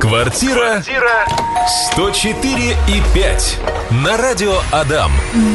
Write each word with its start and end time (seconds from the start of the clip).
Квартира 0.00 0.80
104 1.92 2.76
и 2.88 3.02
5 3.14 3.58
на 3.90 4.16
радио 4.16 4.54
Адам. 4.70 5.10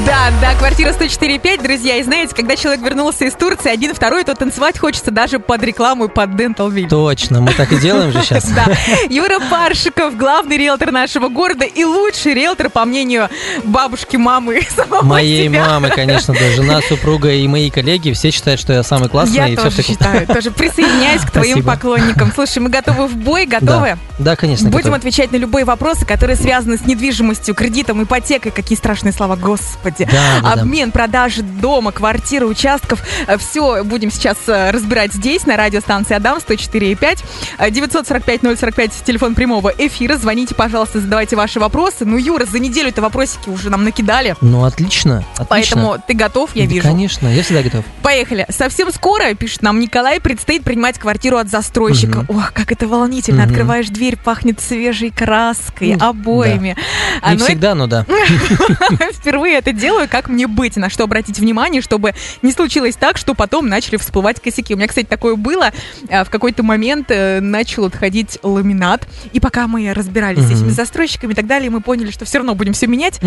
Да, 0.06 0.32
да, 0.42 0.54
квартира 0.56 0.90
104.5, 0.90 1.64
друзья. 1.64 1.96
И 1.98 2.04
знаете, 2.04 2.36
когда 2.36 2.56
человек 2.58 2.82
вернулся 2.82 3.26
из 3.26 3.34
Турции, 3.34 3.72
один, 3.72 3.94
второй, 3.96 4.24
то 4.26 4.36
танцевать 4.36 4.78
хочется 4.78 5.12
даже 5.12 5.40
под 5.40 5.64
рекламу 5.64 6.06
и 6.06 6.08
под 6.10 6.32
Dental 6.32 6.70
Ville. 6.70 6.90
Точно, 6.90 7.40
мы 7.42 7.54
так 7.54 7.72
и 7.72 7.78
делаем 7.78 8.12
же 8.12 8.22
сейчас. 8.22 8.44
Да. 8.54 8.66
Юра 9.10 9.40
Паршиков, 9.50 10.18
главный 10.18 10.58
риэлтор 10.58 10.92
нашего 10.92 11.30
города 11.30 11.64
и 11.66 11.84
лучший 11.86 12.34
риэлтор, 12.34 12.70
по 12.70 12.86
мнению 12.86 13.30
бабушки, 13.64 14.18
мамы 14.18 14.62
самого 14.76 15.04
Моей 15.04 15.48
себя. 15.48 15.66
мамы, 15.70 15.90
конечно, 15.90 16.34
да, 16.34 16.52
жена, 16.52 16.82
супруга 16.90 17.32
и 17.32 17.48
мои 17.48 17.70
коллеги 17.70 18.12
все 18.12 18.30
считают, 18.32 18.60
что 18.60 18.74
я 18.74 18.84
самый 18.84 19.10
классный. 19.10 19.38
Я 19.38 19.48
и 19.48 19.56
тоже 19.56 19.70
все 19.70 19.84
считаю, 19.84 20.28
тоже 20.28 20.52
присоединяюсь 20.52 21.22
к 21.22 21.32
твоим 21.32 21.60
Спасибо. 21.60 21.72
поклонникам. 21.72 22.32
Слушай, 22.36 22.60
мы 22.60 22.70
готовы 22.70 23.08
в 23.08 23.16
бой, 23.16 23.46
готовы? 23.46 23.98
Да, 24.20 24.33
да, 24.33 24.33
конечно. 24.36 24.70
Будем 24.70 24.86
готов. 24.86 25.00
отвечать 25.00 25.32
на 25.32 25.38
любые 25.38 25.66
вопросы, 25.66 26.06
которые 26.06 26.36
связаны 26.36 26.78
с 26.78 26.86
недвижимостью, 26.86 27.56
кредитом, 27.56 28.04
ипотекой. 28.04 28.52
Какие 28.52 28.78
страшные 28.78 29.12
слова, 29.14 29.36
господи. 29.36 30.08
Да, 30.12 30.42
да, 30.42 30.56
да. 30.56 30.62
Обмен, 30.62 30.92
продажи 30.92 31.42
дома, 31.42 31.92
квартиры, 31.92 32.46
участков. 32.46 33.02
Все 33.40 33.84
будем 33.84 34.12
сейчас 34.12 34.38
э, 34.48 34.72
разбирать 34.72 35.14
здесь, 35.14 35.46
на 35.46 35.58
радиостанции 35.58 36.16
Адам 36.16 36.38
104,5. 36.38 37.24
Э, 37.60 37.70
945-045, 37.70 38.92
телефон 39.06 39.36
прямого 39.36 39.74
эфира. 39.78 40.18
Звоните, 40.18 40.56
пожалуйста, 40.56 41.00
задавайте 41.00 41.36
ваши 41.36 41.60
вопросы. 41.60 42.06
Ну, 42.06 42.18
Юра, 42.18 42.46
за 42.46 42.60
неделю-то 42.60 43.02
вопросики 43.02 43.50
уже 43.50 43.70
нам 43.70 43.84
накидали. 43.84 44.36
Ну, 44.42 44.64
отлично, 44.64 45.24
отлично. 45.38 45.46
Поэтому 45.50 45.98
ты 46.06 46.14
готов, 46.14 46.52
я 46.56 46.66
Да, 46.66 46.72
вижу. 46.72 46.88
Конечно, 46.88 47.28
я 47.28 47.44
всегда 47.44 47.64
готов. 47.64 47.86
Поехали. 48.02 48.46
Совсем 48.50 48.92
скоро, 48.92 49.34
пишет 49.34 49.62
нам 49.62 49.80
Николай, 49.80 50.20
предстоит 50.20 50.64
принимать 50.64 50.98
квартиру 51.00 51.38
от 51.38 51.50
застройщика. 51.50 52.26
Ох, 52.28 52.54
как 52.54 52.72
это 52.72 52.88
волнительно. 52.88 53.44
Мгм. 53.44 53.52
Открываешь 53.52 53.88
дверь, 53.88 54.18
пахнет 54.24 54.60
свежей 54.60 55.12
краской, 55.12 55.96
обоями. 56.00 56.76
А, 57.22 57.34
Не 57.34 57.40
ну, 57.40 57.46
всегда, 57.46 57.76
но 57.76 57.88
да. 57.88 58.06
Впервые 59.14 59.58
это 59.58 59.72
делаю, 59.72 60.08
как 60.10 60.30
мне 60.30 60.48
быть, 60.48 60.78
на 60.78 60.90
что 60.90 61.04
обратить 61.04 61.40
внимание, 61.40 61.82
чтобы 61.82 62.14
не 62.42 62.52
случилось 62.52 62.96
так, 62.96 63.18
что 63.18 63.34
потом 63.34 63.68
начали 63.68 63.98
всплывать 63.98 64.40
косяки. 64.42 64.74
У 64.74 64.78
меня, 64.78 64.88
кстати, 64.88 65.06
такое 65.06 65.36
было. 65.36 65.72
А, 66.10 66.24
В 66.24 66.30
какой-то 66.30 66.64
момент 66.64 67.08
э, 67.10 67.40
начал 67.40 67.86
отходить 67.86 68.40
ламинат. 68.44 69.08
И 69.34 69.40
пока 69.40 69.68
мы 69.68 69.94
разбирались 69.94 70.44
с 70.44 70.52
этими 70.52 70.70
застройщиками 70.70 71.34
и 71.34 71.36
так 71.36 71.48
далее, 71.48 71.70
мы 71.70 71.82
поняли, 71.82 72.12
что 72.12 72.26
все 72.26 72.40
равно 72.40 72.56
будем 72.56 72.74
все 72.74 72.88
менять. 72.88 73.20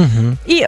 И 0.47 0.67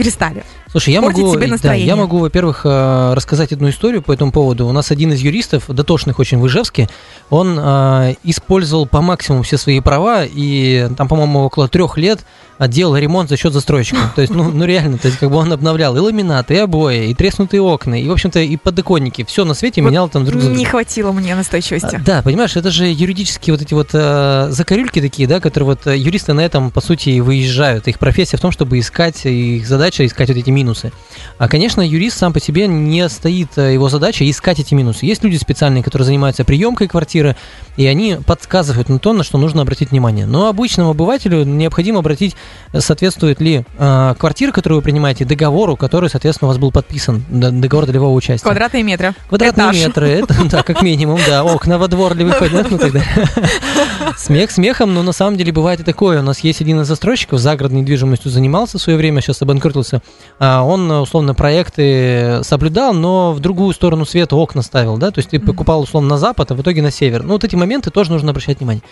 перестали. 0.00 0.44
Слушай, 0.70 0.94
я 0.94 1.00
могу, 1.00 1.34
себе 1.34 1.56
да, 1.62 1.74
я 1.74 1.96
могу, 1.96 2.18
во-первых, 2.18 2.62
э, 2.64 3.12
рассказать 3.14 3.52
одну 3.52 3.68
историю 3.68 4.02
по 4.02 4.12
этому 4.12 4.32
поводу. 4.32 4.66
У 4.66 4.72
нас 4.72 4.90
один 4.90 5.12
из 5.12 5.20
юристов, 5.20 5.64
дотошных 5.68 6.18
очень 6.18 6.38
в 6.38 6.46
Ижевске, 6.46 6.88
он 7.28 7.58
э, 7.58 8.14
использовал 8.24 8.86
по 8.86 9.00
максимуму 9.00 9.42
все 9.42 9.58
свои 9.58 9.80
права 9.80 10.24
и 10.24 10.88
там, 10.96 11.08
по-моему, 11.08 11.40
около 11.40 11.68
трех 11.68 11.98
лет 11.98 12.24
делал 12.68 12.96
ремонт 12.96 13.28
за 13.28 13.36
счет 13.36 13.52
застройщика. 13.52 14.00
То 14.14 14.22
есть, 14.22 14.34
ну, 14.34 14.50
ну 14.50 14.64
реально, 14.64 14.98
то 14.98 15.08
есть 15.08 15.18
как 15.18 15.30
бы 15.30 15.36
он 15.36 15.52
обновлял 15.52 15.96
и 15.96 16.00
ламинаты, 16.00 16.54
и 16.54 16.58
обои, 16.58 17.08
и 17.10 17.14
треснутые 17.14 17.62
окна, 17.62 18.00
и, 18.00 18.06
в 18.06 18.12
общем-то, 18.12 18.40
и 18.40 18.56
подоконники. 18.56 19.24
Все 19.24 19.44
на 19.44 19.54
свете 19.54 19.80
менял 19.80 20.08
там 20.08 20.24
друг 20.24 20.40
за 20.40 20.50
Не 20.50 20.64
хватило 20.64 21.12
мне 21.12 21.34
настойчивости. 21.34 21.96
А, 21.96 22.00
Да, 22.04 22.22
понимаешь, 22.22 22.56
это 22.56 22.70
же 22.70 22.86
юридические 22.86 23.54
вот 23.54 23.62
эти 23.62 23.74
вот 23.74 23.90
э, 23.92 24.48
закорюльки 24.50 25.00
такие, 25.00 25.26
да, 25.26 25.40
которые 25.40 25.66
вот 25.66 25.86
э, 25.86 25.96
юристы 25.96 26.32
на 26.32 26.40
этом, 26.40 26.70
по 26.70 26.80
сути, 26.80 27.10
и 27.10 27.20
выезжают. 27.20 27.88
Их 27.88 27.98
профессия 27.98 28.36
в 28.36 28.40
том, 28.40 28.52
чтобы 28.52 28.78
искать, 28.78 29.24
их 29.24 29.66
задача 29.66 30.04
искать 30.04 30.28
вот 30.28 30.36
эти 30.36 30.50
минусы. 30.50 30.92
А, 31.38 31.48
конечно, 31.48 31.80
юрист 31.80 32.18
сам 32.18 32.32
по 32.32 32.40
себе 32.40 32.66
не 32.66 33.08
стоит, 33.08 33.56
э, 33.56 33.74
его 33.74 33.88
задача 33.88 34.28
искать 34.28 34.60
эти 34.60 34.74
минусы. 34.74 35.06
Есть 35.06 35.24
люди 35.24 35.36
специальные, 35.36 35.82
которые 35.82 36.06
занимаются 36.06 36.44
приемкой 36.44 36.88
квартиры, 36.88 37.36
и 37.76 37.86
они 37.86 38.18
подсказывают 38.26 38.88
на 38.88 38.98
то, 38.98 39.12
на 39.12 39.24
что 39.24 39.38
нужно 39.38 39.62
обратить 39.62 39.90
внимание. 39.90 40.26
Но 40.26 40.48
обычному 40.48 40.90
обывателю 40.90 41.44
необходимо 41.44 42.00
обратить, 42.00 42.36
соответствует 42.78 43.40
ли 43.40 43.64
э, 43.78 44.14
квартира, 44.18 44.52
которую 44.52 44.78
вы 44.78 44.82
принимаете, 44.82 45.24
договору, 45.24 45.76
который, 45.76 46.08
соответственно, 46.08 46.48
у 46.48 46.50
вас 46.50 46.58
был 46.58 46.70
подписан, 46.72 47.24
договор 47.28 47.86
долевого 47.86 48.12
участия. 48.14 48.44
Квадратные 48.44 48.82
метры. 48.82 49.14
Квадратные 49.28 49.66
Этаж. 49.70 49.76
метры, 49.76 50.08
это, 50.08 50.34
да, 50.44 50.62
как 50.62 50.82
минимум, 50.82 51.20
да, 51.26 51.44
окна 51.44 51.78
во 51.78 51.88
двор 51.88 52.14
ли 52.14 52.24
выходят, 52.24 52.70
ну 52.70 52.78
далее. 52.78 53.04
Смех 54.20 54.50
смехом, 54.50 54.92
но 54.92 55.02
на 55.02 55.12
самом 55.12 55.38
деле 55.38 55.50
бывает 55.50 55.80
и 55.80 55.82
такое. 55.82 56.20
У 56.20 56.22
нас 56.22 56.40
есть 56.40 56.60
один 56.60 56.82
из 56.82 56.86
застройщиков, 56.86 57.40
загородной 57.40 57.80
недвижимостью 57.80 58.30
занимался 58.30 58.76
в 58.76 58.82
свое 58.82 58.98
время, 58.98 59.22
сейчас 59.22 59.40
обанкротился. 59.40 60.02
А, 60.38 60.62
Он, 60.62 60.90
условно, 60.90 61.32
проекты 61.32 62.40
соблюдал, 62.42 62.92
но 62.92 63.32
в 63.32 63.40
другую 63.40 63.72
сторону 63.72 64.04
света 64.04 64.36
окна 64.36 64.60
ставил, 64.60 64.98
да, 64.98 65.10
то 65.10 65.20
есть 65.20 65.30
ты 65.30 65.40
покупал, 65.40 65.80
условно, 65.80 66.10
на 66.10 66.18
запад, 66.18 66.50
а 66.50 66.54
в 66.54 66.60
итоге 66.60 66.82
на 66.82 66.90
север. 66.90 67.22
Ну, 67.22 67.32
вот 67.32 67.44
эти 67.44 67.56
моменты 67.56 67.88
тоже 67.88 68.12
нужно 68.12 68.32
обращать 68.32 68.58
внимание. 68.58 68.82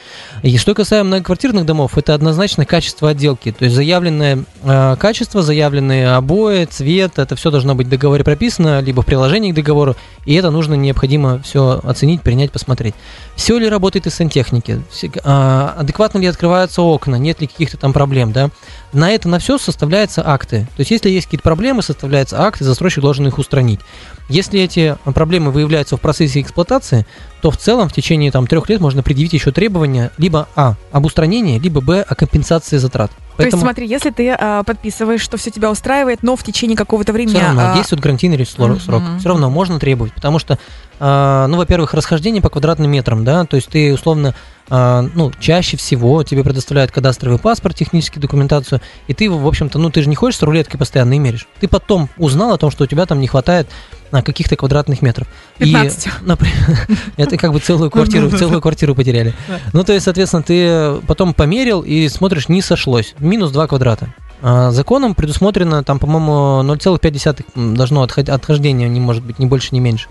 И 0.42 0.56
что 0.56 0.74
касаемо 0.74 1.08
многоквартирных 1.08 1.66
домов, 1.66 1.98
это 1.98 2.14
однозначно 2.14 2.64
качество 2.64 3.10
отделки, 3.10 3.52
то 3.52 3.64
есть 3.66 3.76
заявленное 3.76 4.44
э, 4.62 4.96
качество, 4.98 5.42
заявленные 5.42 6.08
обои, 6.14 6.64
цвет, 6.64 7.18
это 7.18 7.36
все 7.36 7.50
должно 7.50 7.74
быть 7.74 7.88
в 7.88 7.90
договоре 7.90 8.24
прописано, 8.24 8.80
либо 8.80 9.02
в 9.02 9.06
приложении 9.06 9.52
к 9.52 9.54
договору, 9.54 9.94
и 10.24 10.32
это 10.32 10.50
нужно 10.50 10.72
необходимо 10.72 11.42
все 11.42 11.82
оценить, 11.84 12.22
принять, 12.22 12.50
посмотреть. 12.50 12.94
Все 13.36 13.58
ли 13.58 13.68
работает 13.68 14.06
из 14.06 14.14
сантехники, 14.14 14.80
адекватно 15.22 16.18
ли 16.18 16.26
открываются 16.26 16.82
окна, 16.82 17.16
нет 17.16 17.40
ли 17.40 17.46
каких-то 17.46 17.76
там 17.76 17.92
проблем, 17.92 18.32
да. 18.32 18.50
На 18.92 19.10
это, 19.10 19.28
на 19.28 19.38
все 19.38 19.58
составляются 19.58 20.22
акты. 20.26 20.66
То 20.76 20.80
есть, 20.80 20.90
если 20.90 21.10
есть 21.10 21.26
какие-то 21.26 21.42
проблемы, 21.42 21.82
составляются 21.82 22.40
акты, 22.40 22.64
застройщик 22.64 23.02
должен 23.02 23.26
их 23.26 23.38
устранить. 23.38 23.80
Если 24.28 24.60
эти 24.60 24.96
проблемы 25.04 25.50
выявляются 25.50 25.96
в 25.96 26.00
процессе 26.00 26.40
эксплуатации, 26.40 27.06
то 27.40 27.50
в 27.50 27.56
целом 27.56 27.88
в 27.88 27.92
течение 27.92 28.30
там 28.30 28.46
трех 28.46 28.68
лет 28.68 28.80
можно 28.80 29.02
предъявить 29.02 29.32
еще 29.32 29.52
требования 29.52 30.10
либо 30.18 30.48
а 30.56 30.74
об 30.92 31.06
устранении, 31.06 31.58
либо 31.58 31.80
б 31.80 32.00
о 32.00 32.14
компенсации 32.14 32.78
затрат. 32.78 33.10
То 33.38 33.46
есть, 33.46 33.58
смотри, 33.58 33.86
если 33.86 34.10
ты 34.10 34.30
а, 34.30 34.62
подписываешь, 34.64 35.20
что 35.20 35.36
все 35.36 35.50
тебя 35.50 35.70
устраивает, 35.70 36.22
но 36.22 36.36
в 36.36 36.42
течение 36.42 36.76
какого-то 36.76 37.12
времени... 37.12 37.36
все 37.36 37.44
равно 37.44 37.72
а, 37.72 37.74
действует 37.74 38.02
гарантийный 38.02 38.44
срок. 38.44 38.78
Все 39.18 39.28
равно 39.28 39.48
можно 39.48 39.78
требовать, 39.78 40.12
потому 40.12 40.38
что, 40.38 40.58
а, 40.98 41.46
ну, 41.46 41.56
во-первых, 41.56 41.94
расхождение 41.94 42.42
по 42.42 42.50
квадратным 42.50 42.90
метрам, 42.90 43.24
да, 43.24 43.44
то 43.44 43.56
есть 43.56 43.68
ты 43.68 43.94
условно, 43.94 44.34
а, 44.68 45.02
ну, 45.14 45.32
чаще 45.38 45.76
всего 45.76 46.22
тебе 46.24 46.42
предоставляют 46.42 46.90
кадастровый 46.90 47.38
паспорт, 47.38 47.76
техническую 47.76 48.20
документацию, 48.20 48.80
и 49.06 49.14
ты, 49.14 49.30
в 49.30 49.46
общем-то, 49.46 49.78
ну, 49.78 49.90
ты 49.90 50.02
же 50.02 50.08
не 50.08 50.16
ходишь 50.16 50.36
с 50.36 50.42
рулеткой 50.42 50.78
постоянно 50.78 51.14
и 51.14 51.18
меришь. 51.18 51.46
Ты 51.60 51.68
потом 51.68 52.08
узнал 52.16 52.52
о 52.52 52.58
том, 52.58 52.70
что 52.70 52.84
у 52.84 52.86
тебя 52.86 53.06
там 53.06 53.20
не 53.20 53.28
хватает 53.28 53.68
а, 54.10 54.22
каких-то 54.22 54.56
квадратных 54.56 55.02
метров. 55.02 55.26
15. 55.58 56.06
И, 56.06 56.10
например, 56.22 56.54
это 57.16 57.36
как 57.36 57.52
бы 57.52 57.60
целую 57.60 57.90
квартиру, 57.90 58.30
целую 58.30 58.60
квартиру 58.60 58.94
потеряли. 58.94 59.34
Ну, 59.72 59.84
то 59.84 59.92
есть, 59.92 60.04
соответственно, 60.04 60.42
ты 60.42 61.00
потом 61.06 61.34
померил 61.34 61.82
и 61.82 62.08
смотришь, 62.08 62.48
не 62.48 62.62
сошлось. 62.62 63.14
Минус 63.18 63.50
2 63.50 63.66
квадрата. 63.66 64.12
А, 64.40 64.70
Законом 64.70 65.14
предусмотрено, 65.14 65.82
там, 65.82 65.98
по-моему, 65.98 66.62
0,5 66.62 67.74
должно 67.76 68.02
отход- 68.02 68.28
отхождение, 68.28 68.88
не 68.88 69.00
может 69.00 69.24
быть 69.24 69.38
ни 69.38 69.46
больше, 69.46 69.68
ни 69.74 69.80
меньше. 69.80 70.08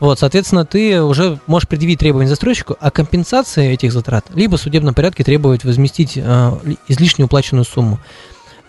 Вот, 0.00 0.18
соответственно, 0.18 0.64
ты 0.64 1.02
уже 1.02 1.38
можешь 1.46 1.68
предъявить 1.68 1.98
требования 1.98 2.28
застройщику 2.28 2.76
о 2.78 2.90
компенсации 2.90 3.70
этих 3.72 3.92
затрат, 3.92 4.26
либо 4.34 4.56
в 4.56 4.60
судебном 4.60 4.94
порядке 4.94 5.24
требовать 5.24 5.64
возместить 5.64 6.18
а, 6.22 6.58
ли- 6.64 6.76
излишне 6.88 7.24
уплаченную 7.24 7.64
сумму. 7.64 7.98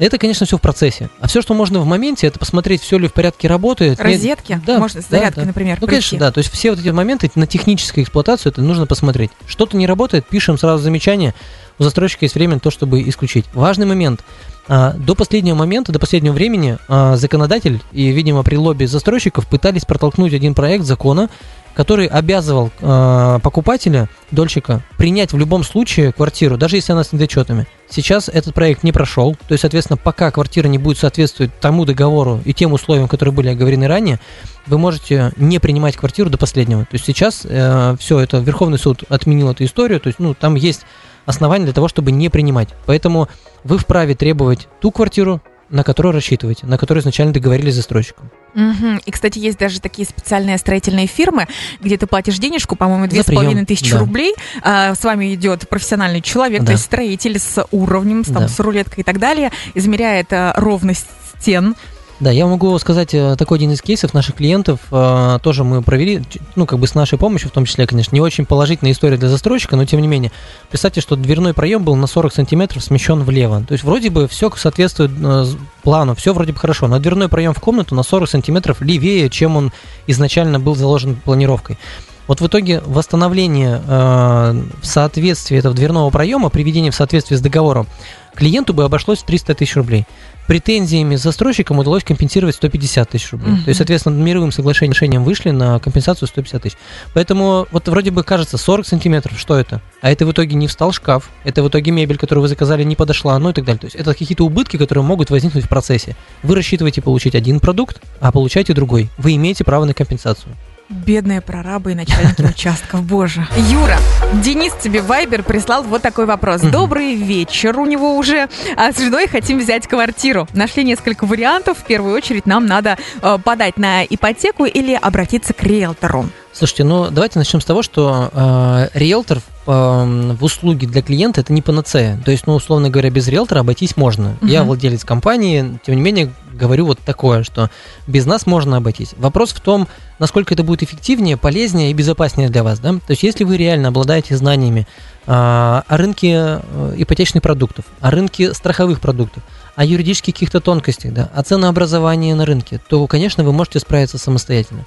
Это, 0.01 0.17
конечно, 0.17 0.45
все 0.47 0.57
в 0.57 0.61
процессе. 0.61 1.09
А 1.19 1.27
все, 1.27 1.41
что 1.41 1.53
можно 1.53 1.79
в 1.79 1.85
моменте, 1.85 2.25
это 2.25 2.39
посмотреть, 2.39 2.81
все 2.81 2.97
ли 2.97 3.07
в 3.07 3.13
порядке 3.13 3.47
работает. 3.47 3.99
нет- 3.99 4.05
Розетки, 4.07 4.59
Да, 4.65 4.79
можно 4.79 4.99
с 5.01 5.05
да, 5.05 5.17
зарядкой, 5.17 5.43
да. 5.43 5.47
например, 5.47 5.77
Ну, 5.79 5.85
конечно, 5.87 6.09
прийти. 6.09 6.19
да. 6.19 6.31
То 6.31 6.39
есть 6.39 6.51
все 6.51 6.71
вот 6.71 6.79
эти 6.79 6.89
моменты 6.89 7.29
на 7.35 7.45
техническую 7.45 8.03
эксплуатацию 8.03 8.51
это 8.51 8.61
нужно 8.61 8.87
посмотреть. 8.87 9.29
Что-то 9.45 9.77
не 9.77 9.85
работает, 9.85 10.25
пишем 10.25 10.57
сразу 10.57 10.81
замечание. 10.83 11.35
У 11.77 11.83
застройщика 11.83 12.25
есть 12.25 12.33
время 12.35 12.55
на 12.55 12.59
то, 12.59 12.71
чтобы 12.71 13.07
исключить. 13.07 13.45
Важный 13.53 13.85
момент. 13.85 14.21
А, 14.67 14.93
До 14.93 15.13
последнего 15.15 15.55
момента, 15.55 15.91
до 15.91 15.99
последнего 15.99 16.33
времени 16.33 16.77
а, 16.87 17.15
законодатель 17.15 17.81
и, 17.91 18.09
видимо, 18.09 18.41
при 18.43 18.55
лобби 18.55 18.85
застройщиков 18.85 19.47
пытались 19.47 19.85
протолкнуть 19.85 20.33
один 20.33 20.53
проект 20.55 20.83
закона, 20.85 21.29
который 21.73 22.07
обязывал 22.07 22.71
а, 22.81 23.39
покупателя, 23.39 24.09
дольщика, 24.31 24.81
принять 24.97 25.33
в 25.33 25.37
любом 25.37 25.63
случае 25.63 26.11
квартиру, 26.11 26.57
даже 26.57 26.75
если 26.75 26.93
она 26.93 27.03
с 27.03 27.13
недочетами. 27.13 27.67
Сейчас 27.89 28.29
этот 28.29 28.53
проект 28.53 28.83
не 28.83 28.91
прошел, 28.91 29.35
то 29.35 29.53
есть, 29.53 29.61
соответственно, 29.61 29.97
пока 29.97 30.31
квартира 30.31 30.67
не 30.67 30.77
будет 30.77 30.97
соответствовать 30.97 31.51
тому 31.59 31.85
договору 31.85 32.41
и 32.45 32.53
тем 32.53 32.73
условиям, 32.73 33.07
которые 33.07 33.33
были 33.33 33.49
оговорены 33.49 33.87
ранее, 33.87 34.19
вы 34.67 34.77
можете 34.77 35.33
не 35.35 35.59
принимать 35.59 35.97
квартиру 35.97 36.29
до 36.29 36.37
последнего. 36.37 36.83
То 36.83 36.93
есть 36.93 37.05
сейчас 37.05 37.39
все 37.41 38.19
это 38.19 38.37
Верховный 38.37 38.77
суд 38.77 39.03
отменил 39.09 39.49
эту 39.49 39.65
историю, 39.65 39.99
то 39.99 40.07
есть 40.07 40.19
ну 40.19 40.33
там 40.33 40.55
есть 40.55 40.81
основания 41.25 41.65
для 41.65 41.73
того, 41.73 41.87
чтобы 41.87 42.11
не 42.11 42.29
принимать. 42.29 42.69
Поэтому 42.85 43.27
вы 43.63 43.77
вправе 43.77 44.15
требовать 44.15 44.67
ту 44.79 44.91
квартиру, 44.91 45.41
на 45.71 45.83
которую 45.83 46.13
рассчитываете, 46.13 46.65
на 46.67 46.77
которую 46.77 47.01
изначально 47.01 47.33
договорились 47.33 47.73
с 47.73 47.77
застройщиком. 47.77 48.29
Мгм. 48.53 49.01
И, 49.05 49.11
кстати, 49.11 49.39
есть 49.39 49.57
даже 49.57 49.79
такие 49.79 50.07
специальные 50.07 50.57
строительные 50.57 51.07
фирмы, 51.07 51.47
где 51.79 51.97
ты 51.97 52.05
платишь 52.05 52.37
денежку, 52.37 52.75
по-моему, 52.75 53.07
две 53.07 53.23
с 53.23 53.25
половиной 53.25 53.65
тысячи 53.65 53.91
да. 53.91 53.99
рублей. 53.99 54.35
а, 54.61 54.93
с 54.93 55.03
вами 55.03 55.33
идет 55.33 55.67
профессиональный 55.69 56.21
человек, 56.21 56.59
то 56.59 56.65
Да. 56.67 56.71
есть 56.73 56.83
строитель 56.83 57.39
с 57.39 57.65
уровнем, 57.71 58.23
с, 58.23 58.27
там, 58.27 58.43
Да. 58.43 58.47
с 58.49 58.59
рулеткой 58.59 59.01
и 59.01 59.03
так 59.03 59.19
далее, 59.19 59.51
измеряет 59.73 60.31
а, 60.33 60.53
ровность 60.57 61.07
стен, 61.39 61.75
Да, 62.21 62.29
я 62.29 62.45
могу 62.45 62.77
сказать 62.77 63.15
э, 63.15 63.35
такой 63.35 63.57
один 63.57 63.71
из 63.71 63.81
кейсов 63.81 64.13
наших 64.13 64.35
клиентов. 64.35 64.79
э, 64.91 65.39
Тоже 65.41 65.63
мы 65.63 65.81
провели, 65.81 66.21
ну, 66.55 66.67
как 66.67 66.77
бы 66.77 66.85
с 66.85 66.93
нашей 66.93 67.17
помощью, 67.17 67.49
в 67.49 67.51
том 67.51 67.65
числе, 67.65 67.87
конечно, 67.87 68.13
не 68.15 68.21
очень 68.21 68.45
положительная 68.45 68.91
история 68.91 69.17
для 69.17 69.27
застройщика, 69.27 69.75
но 69.75 69.85
тем 69.85 69.99
не 70.01 70.07
менее. 70.07 70.31
Представьте, 70.69 71.01
что 71.01 71.15
дверной 71.15 71.55
проем 71.55 71.83
был 71.83 71.95
на 71.95 72.05
40 72.05 72.31
сантиметров 72.31 72.83
смещен 72.83 73.23
влево. 73.23 73.63
То 73.67 73.71
есть 73.71 73.83
вроде 73.83 74.11
бы 74.11 74.27
все 74.27 74.51
соответствует 74.55 75.09
э, 75.19 75.45
плану, 75.81 76.13
все 76.13 76.31
вроде 76.35 76.53
бы 76.53 76.59
хорошо, 76.59 76.87
но 76.87 76.99
дверной 76.99 77.27
проем 77.27 77.55
в 77.55 77.59
комнату 77.59 77.95
на 77.95 78.03
40 78.03 78.29
сантиметров 78.29 78.81
левее, 78.81 79.27
чем 79.31 79.57
он 79.57 79.71
изначально 80.05 80.59
был 80.59 80.75
заложен 80.75 81.15
планировкой. 81.15 81.79
Вот 82.27 82.41
в 82.41 82.47
итоге 82.47 82.81
восстановление 82.85 83.81
э, 83.85 84.63
в 84.81 84.85
соответствии 84.85 85.57
этого 85.57 85.75
дверного 85.75 86.09
проема, 86.09 86.49
приведение 86.49 86.91
в 86.91 86.95
соответствии 86.95 87.35
с 87.35 87.41
договором, 87.41 87.87
клиенту 88.35 88.73
бы 88.73 88.83
обошлось 88.83 89.19
в 89.19 89.25
300 89.25 89.55
тысяч 89.55 89.75
рублей. 89.75 90.05
Претензиями 90.47 91.15
с 91.15 91.21
застройщиком 91.21 91.79
удалось 91.79 92.03
компенсировать 92.03 92.55
150 92.55 93.09
тысяч 93.09 93.31
рублей. 93.31 93.53
Мгм. 93.53 93.63
То 93.63 93.69
есть, 93.69 93.77
соответственно, 93.77 94.21
мировым 94.21 94.51
соглашением 94.51 95.23
вышли 95.23 95.51
на 95.51 95.79
компенсацию 95.79 96.27
150 96.27 96.63
тысяч. 96.63 96.77
Поэтому 97.13 97.67
вот 97.71 97.87
вроде 97.87 98.11
бы 98.11 98.23
кажется, 98.23 98.57
40 98.57 98.85
сантиметров, 98.85 99.39
что 99.39 99.55
это? 99.57 99.81
А 100.01 100.11
это 100.11 100.25
в 100.25 100.31
итоге 100.31 100.55
не 100.55 100.67
встал 100.67 100.91
шкаф, 100.91 101.29
это 101.43 101.63
в 101.63 101.69
итоге 101.69 101.91
мебель, 101.91 102.17
которую 102.17 102.41
вы 102.41 102.47
заказали, 102.47 102.83
не 102.83 102.95
подошла, 102.95 103.37
ну 103.39 103.49
и 103.49 103.53
так 103.53 103.65
далее. 103.65 103.79
То 103.79 103.85
есть 103.85 103.95
это 103.95 104.13
какие-то 104.13 104.45
убытки, 104.45 104.77
которые 104.77 105.03
могут 105.03 105.29
возникнуть 105.29 105.65
в 105.65 105.69
процессе. 105.69 106.15
Вы 106.43 106.55
рассчитываете 106.55 107.01
получить 107.01 107.35
один 107.35 107.59
продукт, 107.59 108.01
а 108.19 108.31
получаете 108.31 108.73
другой. 108.73 109.09
Вы 109.17 109.35
имеете 109.35 109.63
право 109.63 109.85
на 109.85 109.93
компенсацию. 109.93 110.55
Бедные 110.91 111.39
прорабы 111.39 111.93
и 111.93 111.95
начальники 111.95 112.41
участков, 112.49 113.03
боже. 113.03 113.47
Юра, 113.69 113.97
Денис 114.43 114.73
тебе 114.73 115.01
Вайбер 115.01 115.41
прислал 115.43 115.83
вот 115.83 116.01
такой 116.01 116.25
вопрос. 116.25 116.61
Добрый 116.61 117.15
вечер 117.15 117.79
у 117.79 117.85
него 117.85 118.17
уже. 118.17 118.49
А 118.75 118.91
с 118.91 118.97
женой 118.99 119.27
хотим 119.27 119.57
взять 119.59 119.87
квартиру. 119.87 120.47
Нашли 120.53 120.83
несколько 120.83 121.25
вариантов. 121.25 121.77
В 121.77 121.83
первую 121.85 122.13
очередь 122.13 122.45
нам 122.45 122.65
надо 122.65 122.97
э, 123.21 123.37
подать 123.43 123.77
на 123.77 124.03
ипотеку 124.03 124.65
или 124.65 124.93
обратиться 124.93 125.53
к 125.53 125.63
риэлтору. 125.63 126.25
Слушайте, 126.53 126.83
ну 126.83 127.09
давайте 127.09 127.39
начнем 127.39 127.61
с 127.61 127.65
того, 127.65 127.81
что 127.81 128.29
э, 128.33 128.87
риэлтор 128.93 129.37
э, 129.37 129.41
в 129.71 130.43
услуге 130.43 130.85
для 130.87 131.01
клиента 131.01 131.39
это 131.39 131.53
не 131.53 131.61
панацея. 131.61 132.19
То 132.25 132.31
есть, 132.31 132.45
ну, 132.47 132.55
условно 132.55 132.89
говоря, 132.89 133.09
без 133.09 133.29
риэлтора 133.29 133.61
обойтись 133.61 133.95
можно. 133.95 134.35
Я 134.41 134.59
Мгм. 134.59 134.67
владелец 134.67 135.05
компании, 135.05 135.79
тем 135.85 135.95
не 135.95 136.01
менее, 136.01 136.33
говорю 136.53 136.85
вот 136.85 136.99
такое, 136.99 137.43
что 137.43 137.69
без 138.07 138.25
нас 138.25 138.45
можно 138.45 138.77
обойтись. 138.77 139.13
Вопрос 139.17 139.51
в 139.51 139.59
том, 139.59 139.87
насколько 140.19 140.53
это 140.53 140.63
будет 140.63 140.83
эффективнее, 140.83 141.37
полезнее 141.37 141.91
и 141.91 141.93
безопаснее 141.93 142.49
для 142.49 142.63
вас. 142.63 142.79
Да? 142.79 142.93
То 142.93 143.11
есть, 143.11 143.23
если 143.23 143.43
вы 143.43 143.57
реально 143.57 143.89
обладаете 143.89 144.37
знаниями 144.37 144.81
э, 144.81 145.31
о 145.31 145.83
рынке 145.97 146.33
э, 146.35 146.93
ипотечных 146.97 147.41
продуктов, 147.43 147.85
о 147.99 148.11
рынке 148.11 148.53
страховых 148.53 149.01
продуктов, 149.01 149.43
о 149.75 149.85
юридических 149.85 150.33
каких-то 150.33 150.59
тонкостях, 150.59 151.13
да, 151.13 151.29
о 151.33 151.43
ценообразовании 151.43 152.33
на 152.33 152.45
рынке, 152.45 152.79
то, 152.87 153.07
конечно, 153.07 153.43
вы 153.43 153.53
можете 153.53 153.79
справиться 153.79 154.17
самостоятельно. 154.17 154.85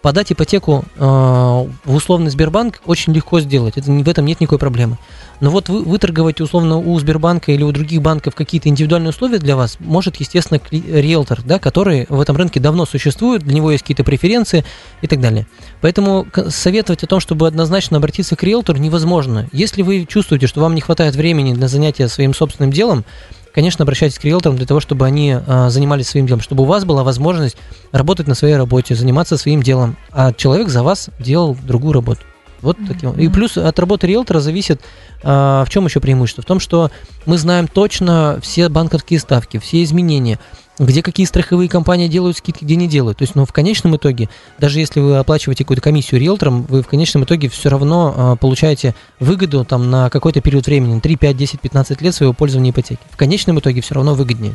Подать 0.00 0.32
ипотеку 0.32 0.84
э, 0.96 1.00
в 1.04 1.94
условный 1.94 2.30
Сбербанк 2.30 2.80
очень 2.86 3.12
легко 3.12 3.38
сделать. 3.40 3.76
Это, 3.76 3.92
в 3.92 4.08
этом 4.08 4.24
нет 4.24 4.40
никакой 4.40 4.58
проблемы. 4.58 4.98
Но 5.42 5.50
вот 5.50 5.68
вы, 5.68 5.82
выторговать 5.82 6.40
условно 6.40 6.78
у 6.78 6.96
Сбербанка 7.00 7.50
или 7.50 7.64
у 7.64 7.72
других 7.72 8.00
банков 8.00 8.36
какие-то 8.36 8.68
индивидуальные 8.68 9.10
условия 9.10 9.38
для 9.38 9.56
вас 9.56 9.76
может, 9.80 10.14
естественно, 10.16 10.60
риэлтор, 10.70 11.42
да, 11.44 11.58
который 11.58 12.06
в 12.08 12.20
этом 12.20 12.36
рынке 12.36 12.60
давно 12.60 12.86
существует, 12.86 13.42
для 13.42 13.54
него 13.54 13.72
есть 13.72 13.82
какие-то 13.82 14.04
преференции 14.04 14.64
и 15.00 15.08
так 15.08 15.20
далее. 15.20 15.48
Поэтому 15.80 16.28
советовать 16.48 17.02
о 17.02 17.08
том, 17.08 17.18
чтобы 17.18 17.48
однозначно 17.48 17.96
обратиться 17.96 18.36
к 18.36 18.42
риэлтору, 18.44 18.78
невозможно. 18.78 19.48
Если 19.50 19.82
вы 19.82 20.06
чувствуете, 20.06 20.46
что 20.46 20.60
вам 20.60 20.76
не 20.76 20.80
хватает 20.80 21.16
времени 21.16 21.54
для 21.54 21.66
занятия 21.66 22.06
своим 22.06 22.34
собственным 22.34 22.70
делом, 22.70 23.04
конечно, 23.52 23.82
обращайтесь 23.82 24.20
к 24.20 24.24
риэлторам 24.24 24.56
для 24.56 24.66
того, 24.66 24.78
чтобы 24.78 25.06
они 25.06 25.34
а, 25.44 25.70
занимались 25.70 26.06
своим 26.06 26.28
делом, 26.28 26.40
чтобы 26.40 26.62
у 26.62 26.66
вас 26.66 26.84
была 26.84 27.02
возможность 27.02 27.56
работать 27.90 28.28
на 28.28 28.36
своей 28.36 28.54
работе, 28.54 28.94
заниматься 28.94 29.36
своим 29.36 29.60
делом, 29.60 29.96
а 30.12 30.32
человек 30.32 30.68
за 30.68 30.84
вас 30.84 31.10
делал 31.18 31.56
другую 31.66 31.94
работу. 31.94 32.20
Вот 32.62 32.78
таким. 32.86 33.12
И 33.12 33.28
плюс 33.28 33.58
от 33.58 33.78
работы 33.78 34.06
риэлтора 34.06 34.40
зависит, 34.40 34.80
а, 35.22 35.64
в 35.64 35.70
чем 35.70 35.84
еще 35.84 36.00
преимущество? 36.00 36.42
В 36.42 36.46
том, 36.46 36.60
что 36.60 36.90
мы 37.26 37.36
знаем 37.36 37.66
точно 37.66 38.38
все 38.40 38.68
банковские 38.68 39.18
ставки, 39.18 39.58
все 39.58 39.82
изменения, 39.82 40.38
где 40.78 41.02
какие 41.02 41.26
страховые 41.26 41.68
компании 41.68 42.08
делают 42.08 42.38
скидки, 42.38 42.64
где 42.64 42.76
не 42.76 42.88
делают. 42.88 43.18
То 43.18 43.22
есть, 43.22 43.34
ну, 43.34 43.44
в 43.44 43.52
конечном 43.52 43.96
итоге, 43.96 44.28
даже 44.58 44.78
если 44.78 45.00
вы 45.00 45.16
оплачиваете 45.18 45.64
какую-то 45.64 45.82
комиссию 45.82 46.20
риэлторам, 46.20 46.62
вы 46.62 46.82
в 46.82 46.86
конечном 46.86 47.24
итоге 47.24 47.48
все 47.48 47.68
равно 47.68 48.14
а, 48.16 48.36
получаете 48.36 48.94
выгоду 49.18 49.64
там 49.64 49.90
на 49.90 50.08
какой-то 50.08 50.40
период 50.40 50.66
времени, 50.66 51.00
3, 51.00 51.16
5, 51.16 51.36
10, 51.36 51.60
15 51.60 52.00
лет 52.00 52.14
своего 52.14 52.32
пользования 52.32 52.70
ипотеки. 52.70 53.00
В 53.10 53.16
конечном 53.16 53.58
итоге 53.58 53.80
все 53.80 53.94
равно 53.94 54.14
выгоднее. 54.14 54.54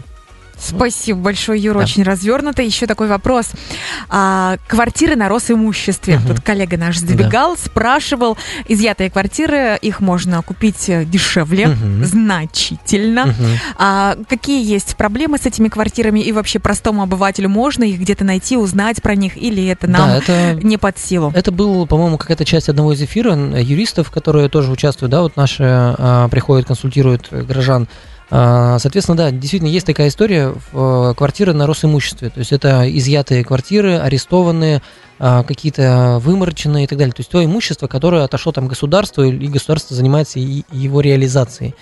Спасибо 0.60 1.20
большое, 1.20 1.62
Юра, 1.62 1.80
Да. 1.80 1.84
очень 1.84 2.04
развернуто. 2.04 2.62
Еще 2.62 2.88
такой 2.88 3.08
вопрос. 3.08 3.52
А, 4.10 4.58
квартиры 4.68 5.16
на 5.16 5.30
Росимуществе. 5.30 6.18
Мгм. 6.18 6.28
Тут 6.28 6.42
коллега 6.42 6.78
наш 6.78 6.98
забегал, 6.98 7.56
спрашивал. 7.58 8.38
Изъятые 8.68 9.10
квартиры, 9.10 9.78
их 9.82 10.00
можно 10.00 10.42
купить 10.42 10.90
э, 10.90 11.06
дешевле, 11.06 11.68
Мгм. 11.68 12.06
значительно. 12.06 13.28
Мгм. 13.28 13.36
А 13.78 14.16
какие 14.28 14.66
есть 14.66 14.96
проблемы 14.96 15.38
с 15.38 15.46
этими 15.46 15.68
квартирами 15.70 16.20
и 16.20 16.32
вообще 16.32 16.60
простому 16.60 17.04
обывателю 17.04 17.50
можно 17.50 17.84
их 17.84 18.00
где-то 18.00 18.24
найти, 18.24 18.58
узнать 18.58 19.02
про 19.02 19.16
них 19.16 19.38
или 19.38 19.66
это 19.68 19.88
нам 19.88 20.10
Да, 20.10 20.18
это 20.18 20.54
не 20.56 20.78
под 20.78 20.98
силу? 20.98 21.32
Это 21.36 21.52
был, 21.52 21.86
по-моему, 21.88 22.18
какая-то 22.18 22.46
часть 22.46 22.70
одного 22.70 22.94
из 22.94 23.02
эфира 23.02 23.32
н- 23.34 23.56
юристов, 23.58 24.10
которые 24.12 24.50
тоже 24.50 24.72
участвуют, 24.72 25.12
да, 25.12 25.22
вот 25.22 25.36
наши 25.38 25.64
а, 25.64 26.28
приходят, 26.30 26.66
консультируют 26.68 27.28
э, 27.32 27.42
горожан. 27.44 27.88
А, 28.30 28.78
соответственно, 28.80 29.16
да, 29.18 29.32
действительно 29.32 29.70
есть 29.70 29.86
такая 29.86 30.10
история, 30.10 30.54
э, 30.74 31.14
квартиры 31.16 31.54
на 31.54 31.66
Росимуществе, 31.66 32.30
то 32.30 32.40
есть 32.40 32.52
это 32.52 32.84
изъятые 32.98 33.44
квартиры, 33.46 33.98
арестованные, 33.98 34.82
а, 35.20 35.44
какие-то 35.44 36.20
вымороченные 36.22 36.84
и 36.84 36.88
так 36.88 36.98
далее, 36.98 37.14
то 37.14 37.22
есть 37.22 37.30
то 37.32 37.44
имущество, 37.44 37.88
которое 37.88 38.24
отошло 38.24 38.52
там 38.52 38.68
государству, 38.68 39.24
и 39.24 39.48
государство 39.48 39.96
занимается 39.96 40.40
его 40.40 41.00
реализацией. 41.02 41.74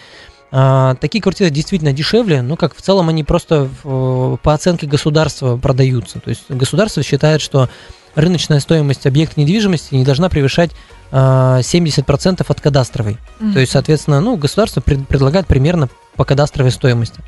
А, 0.52 0.96
такие 1.02 1.22
квартиры 1.22 1.50
действительно 1.50 1.92
дешевле, 1.92 2.42
но 2.44 2.56
как 2.56 2.76
в 2.76 2.82
целом 2.82 3.10
они 3.10 3.24
просто 3.24 3.68
в- 3.84 4.38
по 4.38 4.54
оценке 4.54 4.86
государства 4.86 5.58
продаются. 5.58 6.20
То 6.20 6.30
есть 6.30 6.44
государство 6.50 7.02
считает, 7.04 7.42
что 7.42 7.70
рыночная 8.14 8.60
стоимость 8.60 9.06
объекта 9.08 9.42
недвижимости 9.42 9.96
не 9.96 10.06
должна 10.06 10.30
превышать 10.30 10.72
а, 11.12 11.60
70% 11.62 12.46
от 12.48 12.62
кадастровой. 12.62 13.18
То 13.54 13.60
есть, 13.60 13.72
соответственно, 13.72 14.22
ну, 14.22 14.38
государство 14.38 14.82
пред- 14.82 15.08
предлагает 15.08 15.46
примерно 15.48 15.88
по 16.16 16.26
кадастровой 16.26 16.72
стоимости. 16.72 17.22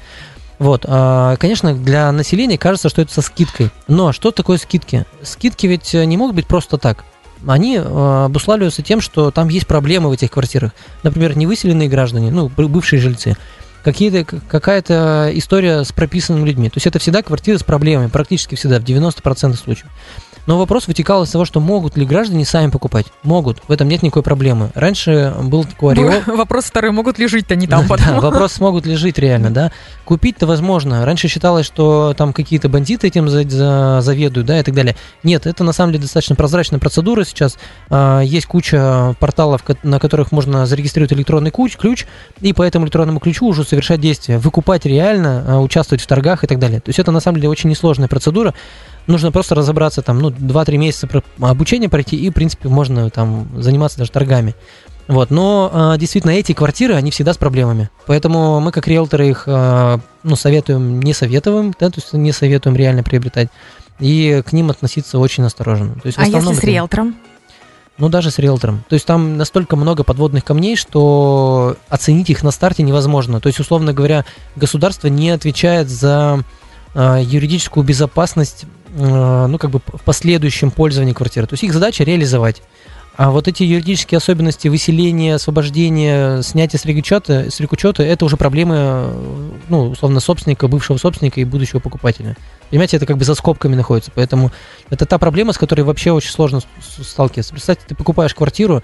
Вот, 0.59 0.85
а, 0.87 1.35
конечно, 1.37 1.73
для 1.75 2.11
населения 2.11 2.57
кажется, 2.57 2.89
что 2.89 3.01
это 3.01 3.13
со 3.13 3.21
скидкой. 3.21 3.69
Но 3.87 4.11
что 4.11 4.31
такое 4.31 4.57
скидки? 4.57 5.05
Скидки 5.21 5.67
ведь 5.67 5.93
э, 5.93 6.03
не 6.05 6.17
могут 6.17 6.35
быть 6.35 6.47
просто 6.47 6.77
так. 6.77 7.05
Они 7.45 7.77
э, 7.77 8.23
обуславливаются 8.25 8.81
тем, 8.81 8.99
что 8.99 9.29
там 9.29 9.49
есть 9.49 9.67
проблемы 9.67 10.09
в 10.09 10.13
этих 10.13 10.31
квартирах. 10.31 10.71
Например, 11.03 11.37
невыселенные 11.37 11.89
граждане, 11.89 12.31
ну, 12.31 12.49
бывшие 12.49 12.99
жильцы. 12.99 13.37
Какие-то, 13.83 14.25
какая-то 14.49 15.29
история 15.33 15.83
с 15.83 15.91
прописанными 15.91 16.47
людьми. 16.47 16.69
То 16.69 16.77
есть 16.77 16.87
это 16.87 16.97
всегда 16.97 17.21
квартиры 17.21 17.59
с 17.59 17.63
проблемами, 17.63 18.07
практически 18.07 18.55
всегда, 18.55 18.79
в 18.79 18.83
90% 18.83 19.53
случаев. 19.55 19.91
Но 20.47 20.57
вопрос 20.57 20.87
вытекал 20.87 21.23
из 21.23 21.29
того, 21.29 21.45
что 21.45 21.59
могут 21.59 21.97
ли 21.97 22.05
граждане 22.05 22.45
сами 22.45 22.71
покупать. 22.71 23.05
Могут, 23.23 23.61
в 23.67 23.71
этом 23.71 23.87
нет 23.89 24.01
никакой 24.01 24.23
проблемы. 24.23 24.71
Раньше 24.73 25.33
был 25.43 25.65
такой 25.65 25.93
ореол. 25.93 26.21
Вопрос 26.37 26.65
второй, 26.65 26.91
могут 26.91 27.19
ли 27.19 27.27
жить-то 27.27 27.55
не 27.55 27.67
там 27.67 27.81
Да, 27.85 27.87
потом? 27.97 28.19
вопрос, 28.21 28.53
смогут 28.53 28.85
ли 28.85 28.95
жить 28.95 29.19
реально, 29.19 29.51
да. 29.51 29.71
Купить-то 30.05 30.47
возможно. 30.47 31.05
Раньше 31.05 31.27
считалось, 31.27 31.65
что 31.65 32.13
там 32.17 32.31
какие-то 32.33 32.69
бандиты 32.69 33.07
этим 33.07 33.27
за- 33.29 33.47
за- 33.47 33.99
заведуют, 34.01 34.47
да, 34.47 34.59
и 34.59 34.63
так 34.63 34.73
далее. 34.73 34.95
Нет, 35.21 35.45
это 35.45 35.63
на 35.65 35.73
самом 35.73 35.91
деле 35.91 36.03
достаточно 36.03 36.35
прозрачная 36.35 36.79
процедура 36.79 37.25
сейчас. 37.25 37.57
А, 37.89 38.21
Есть 38.21 38.45
куча 38.47 39.15
порталов, 39.19 39.61
на 39.83 39.99
которых 39.99 40.31
можно 40.31 40.65
зарегистрировать 40.65 41.11
электронный 41.11 41.51
ключ, 41.51 41.75
ключ, 41.75 42.05
и 42.39 42.53
по 42.53 42.63
этому 42.63 42.85
электронному 42.85 43.19
ключу 43.19 43.47
уже 43.47 43.65
совершать 43.65 43.99
действия. 43.99 44.37
Выкупать 44.37 44.85
реально, 44.85 45.43
а, 45.45 45.59
участвовать 45.59 46.01
в 46.01 46.07
торгах 46.07 46.45
и 46.45 46.47
так 46.47 46.57
далее. 46.57 46.79
То 46.79 46.87
есть 46.89 46.99
это 46.99 47.11
на 47.11 47.19
самом 47.19 47.35
деле 47.37 47.49
очень 47.49 47.69
несложная 47.69 48.07
процедура. 48.07 48.53
Нужно 49.07 49.31
просто 49.31 49.55
разобраться, 49.55 50.01
там, 50.01 50.19
ну, 50.19 50.29
2-3 50.29 50.77
месяца 50.77 51.07
про- 51.07 51.23
обучения 51.39 51.89
пройти, 51.89 52.17
и, 52.17 52.29
в 52.29 52.33
принципе, 52.33 52.67
можно 52.69 53.09
там 53.09 53.47
заниматься 53.61 53.97
даже 53.97 54.11
торгами. 54.11 54.53
Вот, 55.07 55.31
но 55.31 55.71
а, 55.73 55.97
действительно 55.97 56.31
эти 56.31 56.51
квартиры, 56.51 56.93
они 56.93 57.11
всегда 57.11 57.33
с 57.33 57.37
проблемами. 57.37 57.89
Поэтому 58.05 58.59
мы 58.59 58.71
как 58.73 58.87
риэлторы 58.87 59.29
их, 59.29 59.45
а, 59.47 59.99
ну, 60.23 60.35
советуем, 60.35 61.01
не 61.01 61.13
советуем, 61.13 61.73
да, 61.79 61.89
то 61.89 61.99
есть 61.99 62.11
не 62.11 62.33
советуем 62.33 62.75
реально 62.75 63.03
приобретать. 63.03 63.47
И 63.99 64.43
к 64.45 64.51
ним 64.51 64.69
относиться 64.69 65.17
очень 65.17 65.43
осторожно. 65.45 65.95
То 65.95 66.07
есть 66.07 66.17
А 66.17 66.25
если 66.25 66.53
с 66.53 66.63
риэлтором? 66.63 67.15
Ну, 67.97 68.09
даже 68.09 68.29
с 68.29 68.37
риэлтором. 68.37 68.83
То 68.89 68.93
есть 68.93 69.07
там 69.07 69.37
настолько 69.37 69.75
много 69.75 70.03
подводных 70.03 70.43
камней, 70.43 70.75
что 70.75 71.77
оценить 71.89 72.29
их 72.29 72.43
на 72.43 72.51
старте 72.51 72.83
невозможно. 72.83 73.39
То 73.39 73.47
есть, 73.47 73.59
условно 73.59 73.91
говоря, 73.93 74.23
государство 74.55 75.07
не 75.07 75.31
отвечает 75.31 75.89
за 75.89 76.43
а, 76.93 77.19
юридическую 77.19 77.83
безопасность, 77.83 78.65
ну, 78.97 79.57
как 79.57 79.69
бы 79.69 79.79
в 79.79 80.01
последующем 80.01 80.71
пользовании 80.71 81.13
квартиры. 81.13 81.47
То 81.47 81.53
есть 81.53 81.63
их 81.63 81.73
задача 81.73 82.03
реализовать. 82.03 82.61
А 83.15 83.31
вот 83.31 83.47
эти 83.47 83.63
юридические 83.63 84.17
особенности 84.17 84.67
выселения, 84.67 85.35
освобождения, 85.35 86.43
снятия 86.43 86.79
с 86.79 86.85
рекучета, 86.85 87.49
с 87.49 87.59
рекучета 87.59 88.03
это 88.03 88.25
уже 88.25 88.37
проблемы, 88.37 89.11
ну, 89.69 89.89
условно, 89.89 90.19
собственника, 90.19 90.67
бывшего 90.67 90.97
собственника 90.97 91.41
и 91.41 91.43
будущего 91.43 91.79
покупателя. 91.79 92.37
Понимаете, 92.69 92.97
это 92.97 93.07
как 93.07 93.17
бы 93.17 93.25
за 93.25 93.33
скобками 93.33 93.73
находится. 93.73 94.11
Поэтому 94.13 94.51
это 94.91 95.07
та 95.07 95.17
проблема, 95.17 95.53
с 95.53 95.57
которой 95.57 95.81
вообще 95.81 96.11
очень 96.11 96.29
сложно 96.29 96.61
сталкиваться. 96.79 97.53
Представьте, 97.53 97.85
ты 97.87 97.95
покупаешь 97.95 98.35
квартиру, 98.35 98.83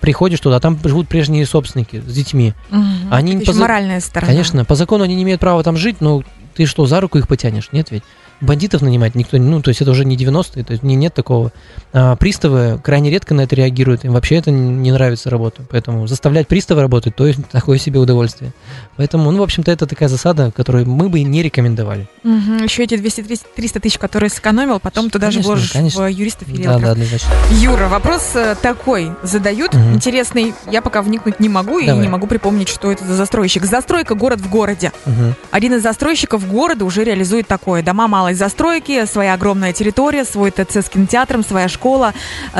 приходишь 0.00 0.38
туда, 0.38 0.56
а 0.56 0.60
там 0.60 0.78
живут 0.84 1.08
прежние 1.08 1.44
собственники 1.44 2.00
с 2.06 2.12
детьми. 2.12 2.54
Угу. 2.70 2.84
Они 3.10 3.34
это 3.34 3.52
по... 3.52 3.58
моральная 3.58 3.98
сторона. 3.98 4.32
Конечно, 4.32 4.64
по 4.64 4.76
закону 4.76 5.02
они 5.02 5.16
не 5.16 5.24
имеют 5.24 5.40
права 5.40 5.60
там 5.64 5.76
жить, 5.76 5.96
но 6.00 6.22
ты 6.54 6.66
что, 6.66 6.86
за 6.86 7.00
руку 7.00 7.18
их 7.18 7.26
потянешь? 7.26 7.70
Нет 7.72 7.90
ведь? 7.90 8.04
Бандитов 8.42 8.82
нанимать 8.82 9.14
никто, 9.14 9.38
ну, 9.38 9.62
то 9.62 9.70
есть 9.70 9.80
это 9.80 9.90
уже 9.90 10.04
не 10.04 10.16
90-е, 10.16 10.64
то 10.64 10.72
есть 10.72 10.82
не, 10.82 10.94
нет 10.94 11.14
такого. 11.14 11.52
А, 11.92 12.16
приставы 12.16 12.80
крайне 12.82 13.10
редко 13.10 13.34
на 13.34 13.42
это 13.42 13.56
реагируют, 13.56 14.04
им 14.04 14.12
вообще 14.12 14.36
это 14.36 14.50
не 14.50 14.92
нравится 14.92 15.30
работа, 15.30 15.62
поэтому 15.70 16.06
заставлять 16.06 16.48
пристава 16.48 16.82
работать, 16.82 17.16
то 17.16 17.26
есть 17.26 17.40
такое 17.48 17.78
себе 17.78 17.98
удовольствие. 17.98 18.52
Поэтому, 18.96 19.30
ну, 19.30 19.38
в 19.38 19.42
общем-то, 19.42 19.70
это 19.70 19.86
такая 19.86 20.08
засада, 20.08 20.50
которую 20.50 20.88
мы 20.88 21.08
бы 21.08 21.22
не 21.22 21.42
рекомендовали. 21.42 22.08
Угу, 22.24 22.64
еще 22.64 22.84
эти 22.84 22.94
200-300 22.94 23.80
тысяч, 23.80 23.98
которые 23.98 24.30
сэкономил, 24.30 24.80
потом 24.80 25.10
туда 25.10 25.28
конечно, 25.28 25.42
же 25.42 25.48
вложишь 25.48 25.72
конечно. 25.72 26.02
в 26.02 26.08
юристов 26.08 26.48
и 26.48 26.62
Да, 26.62 26.78
да, 26.78 26.92
однозначно. 26.92 27.30
Юра, 27.60 27.88
вопрос 27.88 28.32
э, 28.34 28.56
такой 28.60 29.10
задают, 29.22 29.74
угу. 29.74 29.94
интересный, 29.94 30.54
я 30.70 30.82
пока 30.82 31.02
вникнуть 31.02 31.40
не 31.40 31.48
могу 31.48 31.80
Давай. 31.80 31.96
и 31.96 31.98
не 31.98 32.08
могу 32.08 32.26
припомнить, 32.26 32.68
что 32.68 32.92
это 32.92 33.04
за 33.04 33.14
застройщик. 33.14 33.64
Застройка 33.64 34.14
город 34.14 34.40
в 34.40 34.50
городе. 34.50 34.92
Угу. 35.06 35.34
Один 35.50 35.74
из 35.74 35.82
застройщиков 35.82 36.46
города 36.48 36.84
уже 36.84 37.04
реализует 37.04 37.46
такое. 37.46 37.82
Дома 37.82 38.08
малой 38.08 38.31
малой 38.32 38.34
застройки, 38.34 39.06
своя 39.06 39.34
огромная 39.34 39.72
территория, 39.72 40.24
свой 40.24 40.50
ТЦ 40.50 40.76
с 40.76 40.88
кинотеатром, 40.88 41.44
своя 41.44 41.68
школа. 41.68 42.14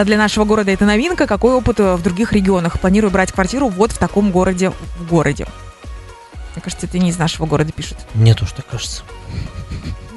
Для 0.04 0.18
нашего 0.18 0.44
города 0.44 0.70
это 0.70 0.84
новинка. 0.84 1.26
Какой 1.26 1.54
опыт 1.54 1.78
в 1.78 2.02
других 2.02 2.32
регионах? 2.32 2.80
Планирую 2.80 3.10
брать 3.10 3.32
квартиру 3.32 3.68
вот 3.68 3.92
в 3.92 3.98
таком 3.98 4.30
городе, 4.30 4.70
в 4.70 5.08
городе. 5.08 5.46
Мне 6.54 6.62
кажется, 6.62 6.86
это 6.86 6.98
не 6.98 7.10
из 7.10 7.18
нашего 7.18 7.46
города 7.46 7.72
пишут. 7.72 7.98
Мне 8.14 8.34
тоже 8.34 8.52
так 8.54 8.66
кажется. 8.66 9.02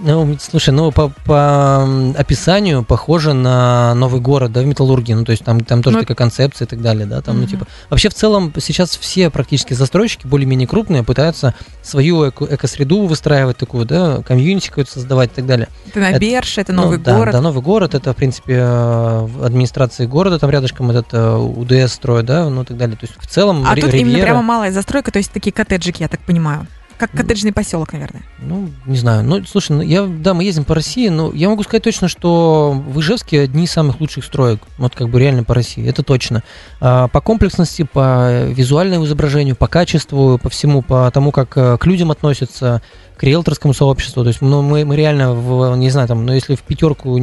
Ну, 0.06 0.38
слушай, 0.40 0.70
ну 0.70 0.92
по, 0.92 1.10
по 1.26 1.84
описанию 2.16 2.84
похоже 2.84 3.34
на 3.34 3.96
новый 3.96 4.22
город, 4.22 4.52
да, 4.52 4.62
в 4.62 4.66
Металлургии. 4.66 5.14
Ну, 5.14 5.26
то 5.26 5.32
есть 5.32 5.44
там, 5.44 5.62
там 5.62 5.82
тоже 5.82 5.98
ну, 5.98 6.04
такая 6.04 6.16
концепция 6.16 6.68
и 6.68 6.70
так 6.70 6.82
далее, 6.82 7.08
да. 7.08 7.22
Там, 7.22 7.36
угу. 7.36 7.44
ну, 7.44 7.48
типа. 7.50 7.68
Вообще, 7.90 8.10
в 8.10 8.14
целом, 8.14 8.54
сейчас 8.60 8.96
все 8.98 9.32
практически 9.32 9.74
застройщики, 9.74 10.28
более-менее 10.28 10.68
крупные, 10.68 11.02
пытаются 11.02 11.56
свою 11.82 12.30
эко- 12.30 12.54
экосреду 12.54 13.08
выстраивать 13.08 13.58
такую, 13.58 13.86
да, 13.86 14.22
комьюнити 14.22 14.70
какую-то 14.70 14.92
создавать 14.92 15.32
и 15.32 15.36
так 15.36 15.48
далее. 15.48 15.70
Это 15.88 16.00
на 16.00 16.20
Берш, 16.20 16.60
это, 16.60 16.72
новый 16.72 17.00
ну, 17.00 17.04
город. 17.04 17.32
Да, 17.32 17.40
да, 17.40 17.42
новый 17.42 17.64
город, 17.64 17.96
это, 17.96 18.14
в 18.14 18.16
принципе, 18.16 18.58
э, 18.60 19.28
администрации 19.44 20.06
города, 20.06 20.38
там 20.38 20.52
рядышком 20.52 20.92
этот 20.92 21.08
э, 21.14 21.36
УДС 21.36 21.94
строят, 21.94 22.28
да, 22.28 22.48
ну 22.48 22.62
и 22.62 22.66
так 22.66 22.78
далее. 22.78 22.96
То 22.96 23.08
есть 23.08 23.16
в 23.20 23.26
целом 23.26 23.66
А 23.66 23.74
тут 23.74 23.86
ривьера... 23.86 23.98
именно 23.98 24.20
прямо 24.20 24.42
малая 24.44 24.72
застройка, 24.72 25.12
то 25.12 25.18
есть 25.18 25.32
такие 25.32 25.52
коттеджики, 25.52 26.04
я 26.04 26.08
так 26.08 26.20
понимаю. 26.20 26.68
Как 26.98 27.12
коттеджный 27.12 27.52
поселок, 27.52 27.94
наверное. 27.94 28.24
Ну, 28.40 28.70
не 28.86 28.98
знаю. 28.98 29.24
Ну, 29.24 29.44
слушай, 29.46 29.74
ну, 29.74 29.82
я, 29.82 30.06
да, 30.06 30.34
мы 30.34 30.44
ездим 30.44 30.64
по 30.64 30.76
России, 30.76 31.10
но 31.10 31.32
я 31.34 31.50
могу 31.50 31.64
сказать 31.64 31.84
точно, 31.84 32.08
что 32.08 32.72
в 32.88 33.00
Ижевске 33.00 33.42
одни 33.42 33.66
из 33.66 33.72
самых 33.72 34.00
лучших 34.00 34.24
строек. 34.24 34.62
Вот 34.78 34.96
как 34.96 35.10
бы 35.10 35.20
реально 35.20 35.44
по 35.44 35.54
России. 35.54 35.88
Это 35.88 36.04
точно. 36.04 36.44
А, 36.80 37.08
по 37.10 37.22
комплексности, 37.22 37.84
по 37.84 38.44
визуальному 38.46 39.06
изображению, 39.06 39.56
по 39.56 39.68
качеству, 39.68 40.40
по 40.42 40.50
всему, 40.50 40.82
по 40.82 41.10
тому, 41.12 41.32
как 41.32 41.58
э, 41.58 41.78
к 41.78 41.86
людям 41.86 42.12
относятся 42.12 42.82
к 43.18 43.24
риэлторскому 43.24 43.74
сообществу. 43.74 44.24
То 44.24 44.30
есть 44.30 44.42
ну, 44.42 44.62
мы, 44.62 44.86
мы 44.86 44.96
реально, 44.96 45.34
в, 45.34 45.76
не 45.76 45.90
знаю, 45.90 46.08
там, 46.08 46.26
но 46.26 46.34
если 46.34 46.56
в 46.56 46.62
пятерку 46.62 47.20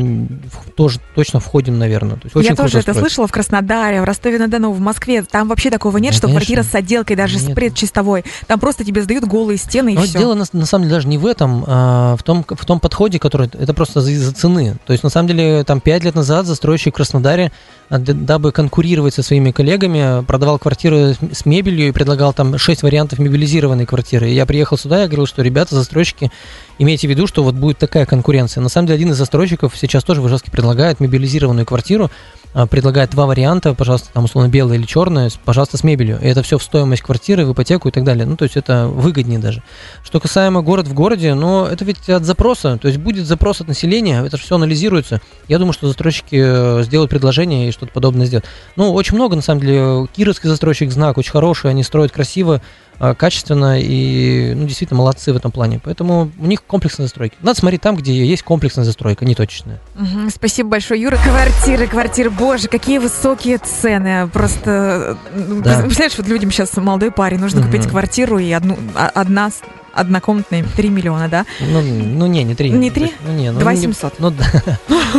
тоже 0.77 1.01
точно 1.15 1.41
входим, 1.41 1.79
наверное. 1.79 2.17
То 2.17 2.23
есть 2.25 2.37
очень 2.37 2.51
Я 2.51 2.57
тоже 2.57 2.79
это 2.79 2.95
слышала 2.95 3.27
в 3.27 3.33
Краснодаре, 3.33 4.01
в 4.01 4.05
Ростове-на-Дону, 4.05 4.73
в 4.73 4.81
Москве. 4.81 5.23
Там 5.23 5.49
вообще 5.49 5.71
такого 5.71 5.99
нет, 5.99 6.13
да, 6.13 6.19
что 6.19 6.27
конечно. 6.27 6.41
квартира 6.41 6.63
с 6.63 6.75
отделкой, 6.75 7.17
даже 7.17 7.39
нет. 7.39 7.51
с 7.51 7.55
предчистовой. 7.55 8.25
Там 8.47 8.59
просто 8.59 8.85
тебе 8.85 9.03
сдают 9.03 9.25
голые 9.25 9.59
стены 9.59 9.93
и 9.93 9.97
но 9.97 10.03
все. 10.03 10.19
Дело 10.19 10.35
на, 10.35 10.45
на 10.53 10.67
самом 10.67 10.85
деле 10.85 10.95
даже 10.95 11.09
не 11.09 11.19
в 11.19 11.27
этом, 11.27 11.65
а 11.67 12.17
в 12.17 12.23
том, 12.23 12.45
в 12.49 12.65
том 12.65 12.81
подходе, 12.81 13.19
который 13.19 13.49
это 13.49 13.75
просто 13.75 14.01
из-за 14.01 14.33
цены. 14.33 14.77
То 14.87 14.93
есть 14.93 15.05
на 15.05 15.11
самом 15.11 15.29
деле 15.29 15.65
там 15.65 15.81
пять 15.81 16.05
лет 16.05 16.15
назад 16.15 16.47
застройщик 16.47 16.95
в 16.95 16.97
Краснодаре 16.97 17.53
а, 17.89 17.99
дабы 17.99 18.53
конкурировать 18.53 19.15
со 19.15 19.23
своими 19.23 19.51
коллегами, 19.51 20.25
продавал 20.25 20.59
квартиры 20.59 21.15
с 21.33 21.45
мебелью 21.45 21.89
и 21.89 21.93
предлагал 21.93 22.33
там 22.33 22.57
6 22.57 22.83
вариантов 22.83 23.19
мебелизированной 23.19 23.85
квартиры. 23.85 24.31
И 24.31 24.35
я 24.35 24.47
приехал 24.47 24.79
сюда, 24.79 25.03
я 25.03 25.07
говорил, 25.07 25.27
что 25.27 25.43
ребята, 25.43 25.75
застройщики, 25.83 26.31
имейте 26.79 27.07
в 27.07 27.11
виду, 27.11 27.27
что 27.27 27.43
вот 27.43 27.55
будет 27.55 27.79
такая 27.79 28.07
конкуренция. 28.07 28.61
На 28.61 28.69
самом 28.69 28.87
деле 28.87 28.97
один 28.97 29.13
из 29.13 29.17
застройщиков 29.17 29.77
сейчас 29.77 30.05
тоже 30.05 30.21
в 30.21 30.29
Ижевске 30.29 30.51
предлагает 30.51 31.01
мебелизированную 31.01 31.67
квартиру, 31.67 32.11
а, 32.55 32.67
предлагает 32.67 33.11
два 33.11 33.27
варианта, 33.27 33.73
пожалуйста, 33.73 34.11
там 34.13 34.25
условно 34.25 34.49
белое 34.49 34.77
или 34.77 34.85
черное, 34.85 35.31
пожалуйста, 35.45 35.79
с 35.79 35.85
мебелью. 35.85 36.19
И 36.21 36.27
это 36.27 36.43
все 36.43 36.59
в 36.59 36.63
стоимость 36.63 37.03
квартиры, 37.03 37.47
в 37.47 37.53
ипотеку 37.53 37.89
и 37.89 37.91
так 37.93 38.05
далее. 38.05 38.27
Ну, 38.27 38.37
то 38.37 38.45
есть 38.45 38.57
это 38.57 38.89
выгоднее 38.89 39.39
даже. 39.39 39.63
Что 40.05 40.21
касаемо 40.21 40.61
город 40.61 40.87
в 40.87 40.93
городе, 40.93 41.33
но 41.33 41.67
это 41.67 41.85
ведь 41.85 42.11
от 42.11 42.25
запроса. 42.25 42.77
То 42.77 42.89
есть 42.89 43.01
будет 43.01 43.27
запрос 43.27 43.63
от 43.63 43.69
населения, 43.69 44.23
это 44.23 44.37
все 44.37 44.57
анализируется. 44.57 45.23
Я 45.49 45.59
думаю, 45.59 45.73
что 45.73 45.87
застройщики 45.87 46.37
э, 46.37 46.83
сделают 46.83 47.11
предложение 47.11 47.69
и 47.69 47.73
что-то 47.73 47.93
подобное 47.93 48.27
сделают. 48.27 48.47
Ну, 48.77 48.93
очень 48.93 49.15
много, 49.15 49.35
на 49.35 49.43
самом 49.43 49.61
деле. 49.61 50.07
Кировский 50.15 50.49
застройщик 50.49 50.93
знак 50.93 51.17
очень 51.17 51.33
хороший, 51.33 51.71
они 51.71 51.83
строят 51.83 52.13
красиво. 52.13 52.61
А, 52.99 53.15
качественно 53.15 53.81
и, 53.81 54.53
ну, 54.55 54.67
действительно, 54.67 54.99
молодцы 54.99 55.33
в 55.33 55.37
этом 55.37 55.51
плане. 55.51 55.81
Поэтому 55.83 56.31
у 56.39 56.47
них 56.47 56.63
комплексная 56.63 57.07
застройка. 57.07 57.37
Надо 57.41 57.59
смотреть 57.59 57.81
там, 57.81 57.97
где 57.97 58.25
есть 58.25 58.43
комплексная 58.43 58.85
застройка, 58.85 59.25
не 59.25 59.35
точечная. 59.35 59.81
Угу, 59.97 60.31
спасибо 60.35 60.71
большое, 60.71 61.01
Юра. 61.01 61.17
Квартиры, 61.17 61.87
квартиры, 61.87 62.31
боже, 62.31 62.69
какие 62.69 62.99
высокие 62.99 63.59
цены. 63.59 64.29
Просто, 64.29 65.19
да. 65.35 65.81
представляешь, 65.81 66.17
вот 66.17 66.29
людям 66.29 66.51
сейчас 66.51 66.77
молодой 66.77 67.11
парень, 67.11 67.39
нужно 67.39 67.61
угу. 67.61 67.69
купить 67.69 67.89
квартиру 67.89 68.39
и 68.39 68.53
одну, 68.53 68.79
а, 68.95 69.11
одна 69.15 69.51
однокомнатная 69.93 70.65
3 70.77 70.89
миллиона, 70.89 71.29
да? 71.29 71.47
Ну, 71.61 71.81
ну 71.81 72.27
не, 72.27 72.45
не 72.45 72.55
3. 72.55 72.71
Не 72.71 72.91
3? 72.91 73.13
Ну, 73.27 73.33
не, 73.33 73.53
ну, 73.53 73.61
2 73.61 73.77
700. 73.77 74.15
Ну, 74.19 74.33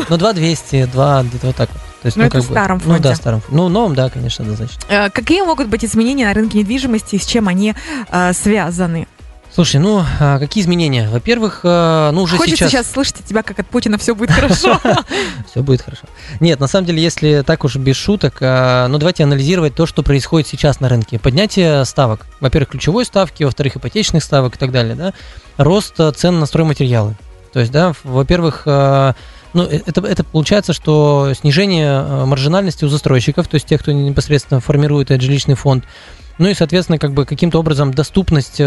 ну 0.09 0.17
2 0.17 0.33
200, 0.33 0.85
2, 0.85 1.23
где-то 1.23 1.47
вот 1.47 1.55
так 1.55 1.69
вот. 1.71 1.81
То 2.03 2.07
есть, 2.07 2.17
ну, 2.17 2.23
ну, 2.23 2.27
это 2.27 2.39
в 2.39 2.43
старом 2.43 2.77
бы, 2.79 2.83
фонде. 2.83 2.97
Ну, 2.97 3.03
да, 3.03 3.15
старом. 3.15 3.41
Ну, 3.49 3.69
новом, 3.69 3.95
да, 3.95 4.09
конечно, 4.09 4.43
однозначно. 4.43 4.77
Э, 4.89 5.09
какие 5.09 5.41
могут 5.41 5.69
быть 5.69 5.85
изменения 5.85 6.27
на 6.27 6.33
рынке 6.33 6.57
недвижимости 6.57 7.15
и 7.15 7.17
с 7.17 7.25
чем 7.25 7.47
они 7.47 7.73
э, 8.11 8.33
связаны? 8.33 9.07
Слушай, 9.53 9.79
ну, 9.79 10.03
а 10.19 10.39
какие 10.39 10.63
изменения? 10.63 11.07
Во-первых, 11.07 11.59
а, 11.63 12.11
ну 12.11 12.23
уже 12.23 12.37
Хочется 12.37 12.57
сейчас... 12.57 12.71
сейчас 12.71 12.91
слышать 12.91 13.19
от 13.19 13.25
тебя, 13.25 13.43
как 13.43 13.59
от 13.59 13.67
Путина 13.67 13.99
все 13.99 14.15
будет 14.15 14.31
хорошо. 14.31 14.79
Все 15.51 15.61
будет 15.61 15.83
хорошо. 15.83 16.07
Нет, 16.39 16.59
на 16.59 16.65
самом 16.65 16.87
деле, 16.87 17.03
если 17.03 17.43
так 17.45 17.63
уж 17.63 17.75
без 17.75 17.95
шуток, 17.95 18.37
а, 18.41 18.87
ну 18.87 18.97
давайте 18.97 19.23
анализировать 19.23 19.75
то, 19.75 19.85
что 19.85 20.01
происходит 20.01 20.47
сейчас 20.47 20.79
на 20.79 20.89
рынке. 20.89 21.19
Поднятие 21.19 21.85
ставок. 21.85 22.25
Во-первых, 22.39 22.69
ключевой 22.69 23.05
ставки, 23.05 23.43
во-вторых, 23.43 23.75
ипотечных 23.75 24.23
ставок 24.23 24.55
и 24.55 24.57
так 24.57 24.71
далее, 24.71 24.95
да. 24.95 25.13
Рост 25.57 25.99
цен 26.15 26.39
на 26.39 26.47
стройматериалы. 26.47 27.15
То 27.51 27.59
есть, 27.59 27.71
да, 27.71 27.93
во-первых, 28.03 28.63
ну, 28.65 29.63
э, 29.63 29.81
это, 29.85 30.01
это 30.01 30.23
получается, 30.23 30.73
что 30.73 31.31
снижение 31.39 32.25
маржинальности 32.25 32.85
у 32.85 32.87
застройщиков, 32.87 33.47
то 33.47 33.55
есть 33.55 33.67
тех, 33.67 33.81
кто 33.81 33.91
непосредственно 33.91 34.59
формирует 34.59 35.11
этот 35.11 35.21
жилищный 35.21 35.53
фонд, 35.53 35.85
ну 36.37 36.49
и, 36.49 36.53
соответственно, 36.53 36.97
как 36.97 37.13
бы 37.13 37.25
каким-то 37.25 37.59
образом 37.59 37.93
доступность 37.93 38.59
э, 38.59 38.63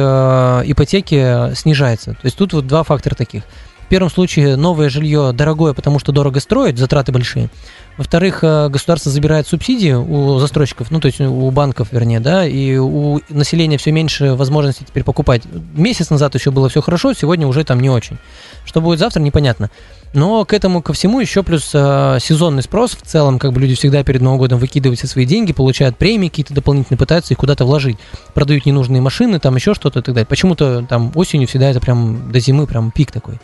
ипотеки 0.67 1.55
снижается. 1.55 2.13
То 2.13 2.25
есть 2.25 2.37
тут 2.37 2.53
вот 2.53 2.67
два 2.67 2.83
фактора 2.83 3.15
таких. 3.15 3.43
В 3.87 3.89
первом 3.89 4.11
случае 4.11 4.57
новое 4.57 4.89
жилье 4.89 5.31
дорогое, 5.33 5.73
потому 5.73 6.01
что 6.01 6.11
дорого 6.11 6.41
строить, 6.41 6.77
затраты 6.77 7.13
большие. 7.13 7.51
Во-вторых, 7.97 8.41
э, 8.43 8.69
государство 8.69 9.13
забирает 9.13 9.47
субсидии 9.47 9.93
у 9.93 10.39
застройщиков, 10.39 10.91
ну 10.91 11.01
то 11.01 11.07
есть 11.07 11.21
у 11.21 11.51
банков, 11.53 11.89
вернее, 11.93 12.19
да, 12.19 12.45
и 12.45 12.77
у 12.79 13.21
населения 13.29 13.79
все 13.79 13.93
меньше 13.93 14.35
возможностей 14.35 14.85
теперь 14.85 15.05
покупать. 15.05 15.43
Месяц 15.75 16.11
назад 16.11 16.35
еще 16.35 16.51
было 16.51 16.69
все 16.69 16.83
хорошо, 16.83 17.15
сегодня 17.15 17.47
уже 17.47 17.63
там 17.63 17.79
не 17.79 17.89
очень. 17.89 18.19
Что 18.67 18.81
будет 18.81 18.99
завтра, 18.99 19.21
непонятно. 19.21 19.71
Но 20.13 20.45
к 20.45 20.53
этому 20.53 20.83
ко 20.83 20.93
всему 20.93 21.21
еще 21.21 21.43
плюс 21.43 21.71
э, 21.73 22.19
сезонный 22.21 22.63
спрос 22.63 22.97
в 22.97 23.03
целом, 23.03 23.39
как 23.39 23.53
бы 23.53 23.61
люди 23.61 23.75
всегда 23.75 24.03
перед 24.03 24.21
Новым 24.21 24.39
годом 24.39 24.59
выкидывают 24.59 24.99
все 24.99 25.07
свои 25.07 25.25
деньги, 25.25 25.53
получают 25.53 25.97
премии 25.97 26.29
какие-то 26.29 26.53
дополнительные, 26.53 26.99
пытаются 26.99 27.33
их 27.33 27.39
куда-то 27.39 27.65
вложить, 27.65 27.97
продают 28.35 28.67
ненужные 28.67 29.01
машины, 29.01 29.39
там 29.39 29.55
еще 29.57 29.73
что-то 29.75 30.01
и 30.01 30.03
так 30.03 30.15
далее. 30.15 30.27
Почему-то 30.27 30.85
там 30.89 31.13
осенью 31.15 31.47
всегда 31.49 31.71
это 31.71 31.81
прям 31.81 32.33
до 32.33 32.41
зимы 32.41 32.67
прям 32.67 32.91
пик 32.91 33.13
такой. 33.13 33.39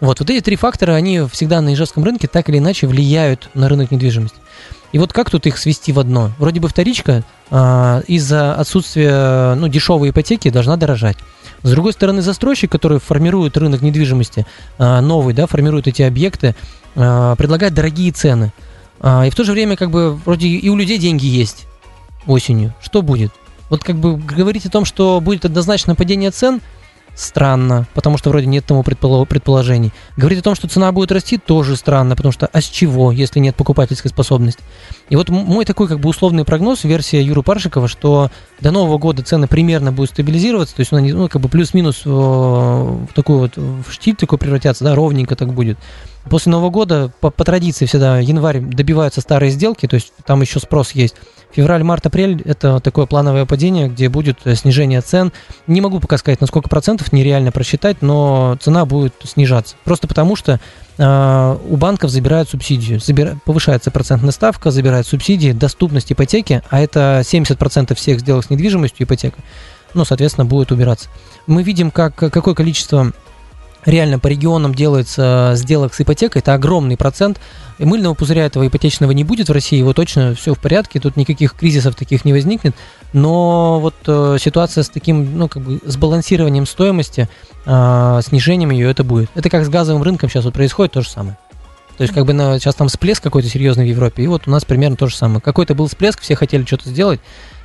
Вот, 0.00 0.18
вот 0.18 0.30
эти 0.30 0.42
три 0.42 0.56
фактора, 0.56 0.94
они 0.94 1.22
всегда 1.30 1.60
на 1.60 1.74
ижевском 1.74 2.02
рынке 2.02 2.26
так 2.26 2.48
или 2.48 2.58
иначе 2.58 2.86
влияют 2.86 3.50
на 3.54 3.68
рынок 3.68 3.90
недвижимости. 3.90 4.38
И 4.92 4.98
вот 4.98 5.12
как 5.12 5.30
тут 5.30 5.46
их 5.46 5.58
свести 5.58 5.92
в 5.92 5.98
одно? 5.98 6.30
Вроде 6.38 6.60
бы 6.60 6.68
вторичка 6.68 7.24
э, 7.50 8.02
из-за 8.06 8.54
отсутствия 8.54 9.54
ну, 9.54 9.68
дешевой 9.68 10.10
ипотеки 10.10 10.50
должна 10.50 10.76
дорожать. 10.76 11.16
С 11.62 11.70
другой 11.70 11.92
стороны, 11.92 12.22
застройщик, 12.22 12.70
который 12.70 12.98
формирует 12.98 13.56
рынок 13.56 13.82
недвижимости, 13.82 14.46
а, 14.78 15.00
новый, 15.00 15.32
да, 15.32 15.46
формирует 15.46 15.86
эти 15.86 16.02
объекты, 16.02 16.56
а, 16.96 17.36
предлагает 17.36 17.72
дорогие 17.72 18.10
цены. 18.10 18.52
А, 19.00 19.26
и 19.26 19.30
в 19.30 19.36
то 19.36 19.44
же 19.44 19.52
время, 19.52 19.76
как 19.76 19.90
бы, 19.90 20.14
вроде 20.14 20.48
и 20.48 20.68
у 20.68 20.76
людей 20.76 20.98
деньги 20.98 21.26
есть 21.26 21.66
осенью. 22.26 22.74
Что 22.80 23.02
будет? 23.02 23.32
Вот 23.70 23.84
как 23.84 23.96
бы 23.96 24.16
говорить 24.16 24.66
о 24.66 24.70
том, 24.70 24.84
что 24.84 25.20
будет 25.20 25.44
однозначно 25.44 25.94
падение 25.94 26.30
цен, 26.30 26.60
странно, 27.14 27.86
потому 27.94 28.18
что 28.18 28.30
вроде 28.30 28.46
нет 28.46 28.64
тому 28.64 28.82
предположений. 28.82 29.92
Говорить 30.16 30.40
о 30.40 30.42
том, 30.42 30.54
что 30.54 30.68
цена 30.68 30.92
будет 30.92 31.12
расти, 31.12 31.38
тоже 31.38 31.76
странно, 31.76 32.16
потому 32.16 32.32
что 32.32 32.48
а 32.52 32.60
с 32.60 32.64
чего, 32.64 33.12
если 33.12 33.40
нет 33.40 33.56
покупательской 33.56 34.10
способности? 34.10 34.62
И 35.12 35.14
вот 35.14 35.28
мой 35.28 35.66
такой 35.66 35.88
как 35.88 36.00
бы 36.00 36.08
условный 36.08 36.46
прогноз, 36.46 36.84
версия 36.84 37.22
Юры 37.22 37.42
Паршикова, 37.42 37.86
что 37.86 38.30
до 38.62 38.70
Нового 38.70 38.96
года 38.96 39.22
цены 39.22 39.46
примерно 39.46 39.92
будут 39.92 40.12
стабилизироваться, 40.12 40.74
то 40.74 40.80
есть 40.80 40.90
они, 40.90 41.12
ну, 41.12 41.28
как 41.28 41.42
бы 41.42 41.50
плюс-минус 41.50 42.06
в 42.06 43.08
такой 43.14 43.36
вот 43.36 43.58
в 43.58 43.92
штиль 43.92 44.16
такой 44.16 44.38
превратятся, 44.38 44.84
да, 44.84 44.94
ровненько 44.94 45.36
так 45.36 45.52
будет. 45.52 45.76
После 46.30 46.50
Нового 46.50 46.70
года 46.70 47.12
по, 47.20 47.30
по 47.30 47.44
традиции 47.44 47.84
всегда 47.84 48.20
январь 48.20 48.60
добиваются 48.60 49.20
старые 49.20 49.50
сделки, 49.50 49.86
то 49.86 49.96
есть 49.96 50.14
там 50.24 50.40
еще 50.40 50.60
спрос 50.60 50.92
есть. 50.92 51.16
Февраль, 51.50 51.82
март, 51.82 52.06
апрель– 52.06 52.40
это 52.46 52.80
такое 52.80 53.04
плановое 53.04 53.44
падение, 53.44 53.88
где 53.88 54.08
будет 54.08 54.38
э, 54.44 54.54
снижение 54.54 55.02
цен. 55.02 55.32
Не 55.66 55.82
могу 55.82 56.00
пока 56.00 56.16
сказать, 56.16 56.40
на 56.40 56.46
сколько 56.46 56.70
процентов, 56.70 57.12
нереально 57.12 57.52
просчитать, 57.52 58.00
но 58.00 58.56
цена 58.62 58.86
будет 58.86 59.12
снижаться. 59.24 59.76
Просто 59.84 60.08
потому 60.08 60.34
что 60.34 60.52
э, 60.52 60.58
у 60.98 61.76
банков 61.76 62.10
забирают 62.10 62.48
субсидию. 62.50 63.00
Забира... 63.00 63.38
Повышается 63.44 63.90
процентная 63.90 64.32
ставка, 64.32 64.70
забирают 64.70 65.06
субсидии, 65.06 65.52
доступность 65.52 66.12
ипотеки, 66.12 66.62
а 66.70 66.80
это 66.80 67.22
70% 67.24 67.94
всех 67.94 68.20
сделок 68.20 68.44
с 68.44 68.50
недвижимостью 68.50 69.06
ипотека, 69.06 69.38
ну, 69.94 70.04
соответственно, 70.04 70.44
будет 70.44 70.70
убираться. 70.72 71.08
Мы 71.46 71.62
видим, 71.62 71.90
как, 71.90 72.14
какое 72.14 72.54
количество 72.54 73.12
реально 73.84 74.18
по 74.18 74.28
регионам 74.28 74.74
делается 74.74 75.52
сделок 75.56 75.94
с 75.94 76.00
ипотекой, 76.00 76.40
это 76.40 76.54
огромный 76.54 76.96
процент. 76.96 77.40
И 77.78 77.84
мыльного 77.84 78.14
пузыря 78.14 78.46
этого 78.46 78.66
ипотечного 78.66 79.10
не 79.10 79.24
будет 79.24 79.48
в 79.48 79.52
России, 79.52 79.78
его 79.78 79.92
точно 79.92 80.34
все 80.34 80.54
в 80.54 80.58
порядке, 80.58 81.00
тут 81.00 81.16
никаких 81.16 81.54
кризисов 81.54 81.96
таких 81.96 82.24
не 82.24 82.32
возникнет. 82.32 82.76
Но 83.12 83.80
вот 83.80 83.94
э, 84.06 84.36
ситуация 84.40 84.84
с 84.84 84.88
таким, 84.88 85.36
ну, 85.36 85.48
как 85.48 85.62
бы, 85.62 85.80
сбалансированием 85.84 86.66
стоимости, 86.66 87.28
э, 87.66 88.20
снижением 88.24 88.70
ее, 88.70 88.90
это 88.90 89.02
будет. 89.02 89.30
Это 89.34 89.50
как 89.50 89.64
с 89.64 89.68
газовым 89.68 90.02
рынком 90.02 90.28
сейчас 90.30 90.44
вот 90.44 90.54
происходит 90.54 90.92
то 90.92 91.02
же 91.02 91.08
самое. 91.08 91.36
То 91.96 92.02
есть, 92.02 92.14
как 92.14 92.24
бы 92.24 92.32
на, 92.32 92.58
сейчас 92.58 92.74
там 92.74 92.88
всплеск 92.88 93.22
какой-то 93.22 93.48
серьезный 93.48 93.84
в 93.84 93.88
Европе, 93.88 94.22
и 94.22 94.26
вот 94.26 94.46
у 94.46 94.50
нас 94.50 94.64
примерно 94.64 94.96
то 94.96 95.08
же 95.08 95.16
самое. 95.16 95.40
Какой-то 95.40 95.74
был 95.74 95.88
всплеск, 95.88 96.20
все 96.20 96.36
хотели 96.36 96.64
что-то 96.64 96.88
сделать, 96.88 97.20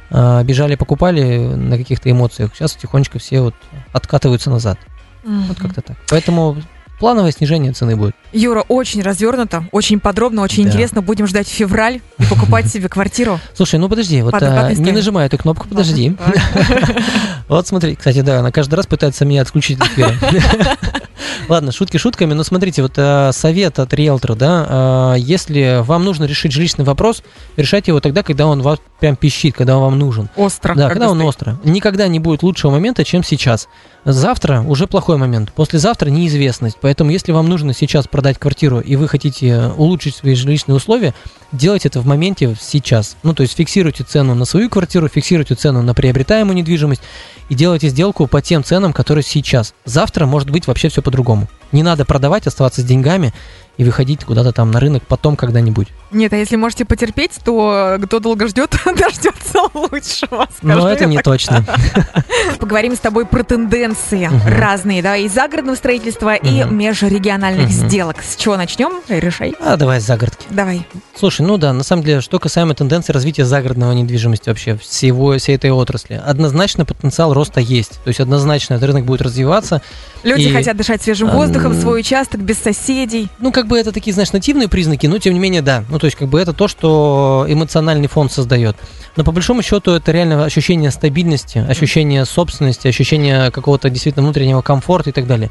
э, 0.10 0.44
бежали, 0.44 0.76
покупали 0.76 1.38
на 1.38 1.78
каких-то 1.78 2.10
эмоциях. 2.10 2.52
Сейчас 2.56 2.74
тихонечко 2.74 3.20
все 3.20 3.42
вот 3.42 3.56
откатываются 3.94 4.50
назад. 4.50 4.80
Mm-hmm. 5.24 5.48
Вот 5.48 5.58
как-то 5.58 5.82
так. 5.82 5.98
Поэтому 6.10 6.58
плановое 7.00 7.32
снижение 7.32 7.74
цены 7.74 7.96
будет. 7.96 8.16
Юра, 8.34 8.62
очень 8.68 9.02
развернуто, 9.02 9.66
очень 9.72 10.00
подробно, 10.00 10.42
очень 10.42 10.64
да. 10.64 10.70
интересно. 10.70 11.02
Будем 11.02 11.28
ждать 11.28 11.48
февраль 11.48 12.02
и 12.18 12.26
покупать 12.26 12.68
себе 12.68 12.90
квартиру. 12.90 13.40
Слушай, 13.54 13.80
ну 13.80 13.90
подожди, 13.90 14.22
вот 14.22 14.34
а, 14.34 14.72
не 14.74 14.92
нажимай 14.92 15.28
эту 15.28 15.38
кнопку, 15.38 15.68
подожди. 15.68 16.16
Вот 17.48 17.66
смотри, 17.66 17.96
кстати, 17.96 18.20
да, 18.20 18.40
она 18.40 18.52
каждый 18.52 18.76
раз 18.76 18.88
пытается 18.88 19.24
меня 19.24 19.42
отключить 19.42 19.80
от 19.80 19.88
эфира. 19.96 20.14
Ладно, 21.50 21.72
шутки 21.72 21.98
шутками, 21.98 22.34
но 22.34 22.44
смотрите, 22.44 22.82
вот 22.82 22.94
э, 22.98 23.32
совет 23.34 23.80
от 23.80 23.94
риэлтора, 23.94 24.36
да, 24.36 25.14
э, 25.16 25.20
если 25.20 25.82
вам 25.84 26.04
нужно 26.04 26.26
решить 26.26 26.52
жилищный 26.52 26.86
вопрос, 26.86 27.24
решайте 27.56 27.92
его 27.92 28.00
тогда, 28.00 28.24
когда 28.24 28.48
он 28.48 28.62
вас 28.62 28.80
прям 29.00 29.16
пищит, 29.16 29.56
когда 29.56 29.78
он 29.78 29.84
вам 29.84 30.00
нужен. 30.00 30.30
Остро. 30.36 30.76
Да, 30.76 30.90
когда 30.90 31.10
он 31.10 31.22
остро. 31.22 31.60
Никогда 31.64 32.08
не 32.08 32.20
будет 32.20 32.44
лучшего 32.44 32.72
момента, 32.72 33.04
чем 33.04 33.24
сейчас. 33.24 33.68
Завтра 34.06 34.62
уже 34.62 34.88
плохой 34.88 35.18
момент, 35.18 35.52
послезавтра 35.52 36.10
неизвестность. 36.10 36.78
Поэтому, 36.82 37.12
если 37.12 37.34
вам 37.34 37.50
нужно 37.50 37.74
сейчас 37.74 38.08
продать 38.08 38.38
квартиру 38.38 38.80
и 38.80 38.96
вы 38.96 39.08
хотите 39.08 39.72
улучшить 39.76 40.16
свои 40.16 40.34
жилищные 40.34 40.76
условия, 40.76 41.14
делайте 41.52 41.90
это 41.90 42.00
в 42.00 42.06
моменте 42.06 42.56
сейчас. 42.60 43.18
Ну, 43.24 43.34
то 43.34 43.44
есть 43.44 43.56
фиксируйте 43.58 44.04
цену 44.04 44.34
на 44.34 44.46
свою 44.46 44.70
квартиру, 44.70 45.10
фиксируйте 45.10 45.56
цену 45.56 45.82
на 45.82 45.94
приобретаемую 45.94 46.56
недвижимость 46.56 47.02
и 47.50 47.56
делайте 47.56 47.90
сделку 47.90 48.28
по 48.28 48.42
тем 48.42 48.64
ценам, 48.64 48.94
которые 48.94 49.24
сейчас. 49.24 49.74
Завтра 49.86 50.26
может 50.26 50.50
быть 50.50 50.68
вообще 50.68 50.90
все 50.90 51.02
по-другому. 51.02 51.17
Не 51.72 51.84
надо 51.84 52.06
продавать, 52.06 52.48
оставаться 52.48 52.82
с 52.82 52.86
деньгами 52.86 53.34
и 53.78 53.84
выходить 53.84 54.24
куда-то 54.24 54.54
там 54.54 54.72
на 54.72 54.80
рынок 54.80 55.04
потом 55.08 55.36
когда-нибудь. 55.36 55.90
Нет, 56.12 56.34
а 56.34 56.38
если 56.38 56.56
можете 56.56 56.86
потерпеть, 56.86 57.34
то 57.44 57.98
кто 58.02 58.20
долго 58.20 58.48
ждет, 58.48 58.76
дождется 58.86 59.60
лучшего. 59.74 60.48
Но 60.62 60.90
это 60.90 61.06
не 61.06 61.22
точно. 61.22 61.66
Поговорим 62.60 62.96
с 62.96 63.00
тобой 63.00 63.26
про 63.26 63.44
тенденции 63.44 64.30
разные, 64.48 65.02
да, 65.02 65.18
и 65.18 65.28
загородного 65.28 65.76
строительства, 65.76 66.36
и 66.36 66.64
межрегиональных 66.64 67.70
сделок. 67.70 68.18
С 68.22 68.36
чего 68.36 68.58
начнем? 68.58 69.02
Решай. 69.08 69.54
А 69.60 69.76
давай 69.78 70.00
с 70.00 70.04
загородки. 70.04 70.46
Давай. 70.50 70.86
Слушай, 71.16 71.46
ну 71.46 71.58
да, 71.58 71.74
на 71.74 71.84
самом 71.84 72.04
деле, 72.04 72.22
что 72.22 72.40
касаемо 72.40 72.74
тенденции 72.74 73.12
развития 73.12 73.46
загородного 73.46 73.92
недвижимости 73.94 74.50
вообще, 74.50 74.78
всего, 74.78 75.38
всей 75.38 75.56
этой 75.56 75.72
отрасли, 75.72 76.22
однозначно 76.24 76.86
потенциал 76.86 77.34
роста 77.34 77.60
есть. 77.60 78.00
То 78.04 78.10
есть 78.10 78.20
однозначно 78.20 78.76
этот 78.76 78.88
рынок 78.88 79.06
будет 79.06 79.22
развиваться. 79.22 79.82
Люди 80.24 80.44
и... 80.44 80.54
хотят 80.54 80.78
дышать 80.78 81.02
свежим 81.02 81.30
воздухом, 81.30 81.74
свой 81.74 82.00
участок 82.02 82.42
без 82.42 82.58
соседей. 82.58 83.30
Ну, 83.40 83.52
как 83.52 83.68
бы 83.68 83.78
это 83.78 83.92
такие, 83.92 84.14
знаешь, 84.14 84.32
нативные 84.32 84.68
признаки, 84.68 85.08
но 85.08 85.18
тем 85.20 85.34
не 85.34 85.40
менее, 85.40 85.62
да. 85.62 85.84
Ну, 85.90 85.97
то 86.00 86.06
есть, 86.06 86.18
как 86.18 86.30
бы 86.30 86.40
это 86.40 86.54
то, 86.54 86.68
что 86.68 87.46
эмоциональный 87.48 88.08
фон 88.08 88.30
создает. 88.30 88.76
Но 89.16 89.24
по 89.24 89.32
большому 89.32 89.62
счету 89.62 89.92
это 89.92 90.12
реально 90.12 90.46
ощущение 90.46 90.92
стабильности, 90.92 91.58
ощущение 91.58 92.26
собственности, 92.26 92.88
ощущение 92.88 93.52
какого-то 93.52 93.90
действительно 93.90 94.24
внутреннего 94.24 94.62
комфорта 94.62 95.10
и 95.10 95.14
так 95.14 95.28
далее 95.28 95.50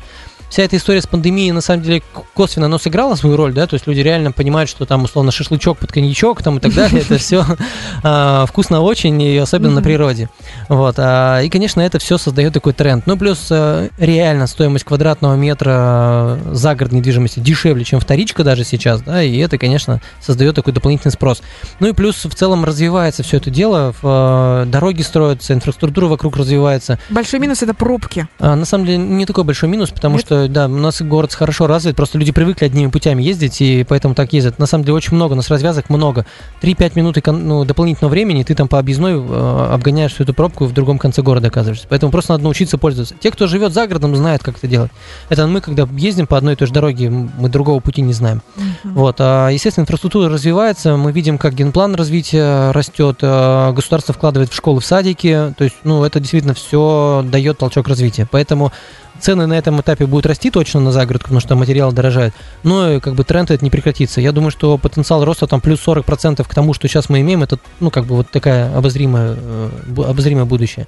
вся 0.48 0.62
эта 0.62 0.76
история 0.76 1.00
с 1.00 1.06
пандемией, 1.06 1.52
на 1.52 1.60
самом 1.60 1.82
деле, 1.82 2.02
косвенно, 2.34 2.68
но 2.68 2.78
сыграла 2.78 3.14
свою 3.14 3.36
роль, 3.36 3.52
да, 3.52 3.66
то 3.66 3.74
есть 3.74 3.86
люди 3.86 4.00
реально 4.00 4.32
понимают, 4.32 4.70
что 4.70 4.86
там, 4.86 5.04
условно, 5.04 5.32
шашлычок 5.32 5.78
под 5.78 5.92
коньячок 5.92 6.42
там 6.42 6.58
и 6.58 6.60
так 6.60 6.74
далее, 6.74 7.02
это 7.02 7.18
все 7.18 7.44
а, 8.02 8.46
вкусно 8.46 8.80
очень, 8.80 9.20
и 9.20 9.36
особенно 9.36 9.74
на 9.74 9.82
природе. 9.82 10.28
Вот, 10.68 10.96
а, 10.98 11.40
и, 11.40 11.48
конечно, 11.48 11.80
это 11.80 11.98
все 11.98 12.18
создает 12.18 12.52
такой 12.52 12.72
тренд. 12.72 13.06
Ну, 13.06 13.16
плюс 13.16 13.48
э, 13.50 13.88
реально 13.98 14.46
стоимость 14.46 14.84
квадратного 14.84 15.34
метра 15.34 16.38
загородной 16.52 17.00
недвижимости 17.00 17.40
дешевле, 17.40 17.84
чем 17.84 18.00
вторичка 18.00 18.44
даже 18.44 18.64
сейчас, 18.64 19.02
да, 19.02 19.22
и 19.22 19.36
это, 19.38 19.58
конечно, 19.58 20.00
создает 20.20 20.54
такой 20.54 20.72
дополнительный 20.72 21.12
спрос. 21.12 21.42
Ну 21.80 21.88
и 21.88 21.92
плюс 21.92 22.24
в 22.24 22.34
целом 22.34 22.64
развивается 22.64 23.22
все 23.22 23.38
это 23.38 23.50
дело, 23.50 23.94
э, 24.02 24.64
дороги 24.66 25.02
строятся, 25.02 25.54
инфраструктура 25.54 26.06
вокруг 26.06 26.36
развивается. 26.36 26.98
Большой 27.10 27.40
минус 27.40 27.62
это 27.62 27.74
пробки. 27.74 28.28
А, 28.38 28.56
на 28.56 28.64
самом 28.64 28.86
деле 28.86 28.98
не 28.98 29.26
такой 29.26 29.44
большой 29.44 29.68
минус, 29.68 29.90
потому 29.90 30.18
что 30.18 30.35
да, 30.48 30.66
у 30.66 30.68
нас 30.68 31.02
город 31.02 31.34
хорошо 31.34 31.66
развит, 31.66 31.96
просто 31.96 32.18
люди 32.18 32.32
привыкли 32.32 32.66
одними 32.66 32.90
путями 32.90 33.22
ездить, 33.22 33.60
и 33.60 33.84
поэтому 33.88 34.14
так 34.14 34.32
ездят. 34.32 34.58
На 34.58 34.66
самом 34.66 34.84
деле 34.84 34.94
очень 34.94 35.14
много, 35.14 35.32
у 35.32 35.36
нас 35.36 35.48
развязок 35.50 35.90
много. 35.90 36.26
3-5 36.62 36.92
минут 36.94 37.16
ну, 37.26 37.64
дополнительного 37.64 38.10
времени, 38.10 38.42
ты 38.42 38.54
там 38.54 38.68
по 38.68 38.78
объездной 38.78 39.14
э, 39.14 39.68
обгоняешь 39.72 40.14
всю 40.14 40.24
эту 40.24 40.34
пробку 40.34 40.64
и 40.64 40.68
в 40.68 40.72
другом 40.72 40.98
конце 40.98 41.22
города 41.22 41.48
оказываешься. 41.48 41.86
Поэтому 41.88 42.12
просто 42.12 42.32
надо 42.32 42.44
научиться 42.44 42.78
пользоваться. 42.78 43.14
Те, 43.18 43.30
кто 43.30 43.46
живет 43.46 43.72
за 43.72 43.86
городом, 43.86 44.14
знают, 44.16 44.42
как 44.42 44.58
это 44.58 44.66
делать. 44.66 44.90
Это 45.28 45.46
мы, 45.46 45.60
когда 45.60 45.88
ездим 45.96 46.26
по 46.26 46.36
одной 46.36 46.54
и 46.54 46.56
той 46.56 46.66
же 46.66 46.72
дороге, 46.72 47.10
мы 47.10 47.48
другого 47.48 47.80
пути 47.80 48.02
не 48.02 48.12
знаем. 48.12 48.42
Uh-huh. 48.56 48.92
Вот. 48.92 49.16
А, 49.18 49.48
естественно, 49.48 49.82
инфраструктура 49.84 50.28
развивается, 50.28 50.96
мы 50.96 51.12
видим, 51.12 51.38
как 51.38 51.54
генплан 51.54 51.94
развития 51.94 52.70
растет, 52.72 53.18
а, 53.22 53.72
государство 53.72 54.14
вкладывает 54.14 54.50
в 54.50 54.54
школы, 54.54 54.80
в 54.80 54.84
садики, 54.84 55.54
то 55.56 55.64
есть, 55.64 55.76
ну, 55.84 56.04
это 56.04 56.20
действительно 56.20 56.54
все 56.54 57.24
дает 57.26 57.58
толчок 57.58 57.88
развития. 57.88 58.26
Поэтому 58.30 58.72
цены 59.20 59.46
на 59.46 59.54
этом 59.54 59.80
этапе 59.80 60.06
будут 60.06 60.26
расти 60.26 60.50
точно 60.50 60.80
на 60.80 60.92
загородку, 60.92 61.28
потому 61.28 61.40
что 61.40 61.56
материал 61.56 61.92
дорожает, 61.92 62.34
но 62.62 63.00
как 63.00 63.14
бы 63.14 63.24
тренд 63.24 63.50
это 63.50 63.64
не 63.64 63.70
прекратится. 63.70 64.20
Я 64.20 64.32
думаю, 64.32 64.50
что 64.50 64.78
потенциал 64.78 65.24
роста 65.24 65.46
там 65.46 65.60
плюс 65.60 65.80
40% 65.86 66.46
к 66.46 66.54
тому, 66.54 66.74
что 66.74 66.88
сейчас 66.88 67.08
мы 67.08 67.20
имеем, 67.20 67.42
это, 67.42 67.58
ну, 67.80 67.90
как 67.90 68.06
бы 68.06 68.16
вот 68.16 68.30
такая 68.30 68.76
обозримая, 68.76 69.36
э, 69.38 69.70
обозримое 70.06 70.44
будущее. 70.44 70.86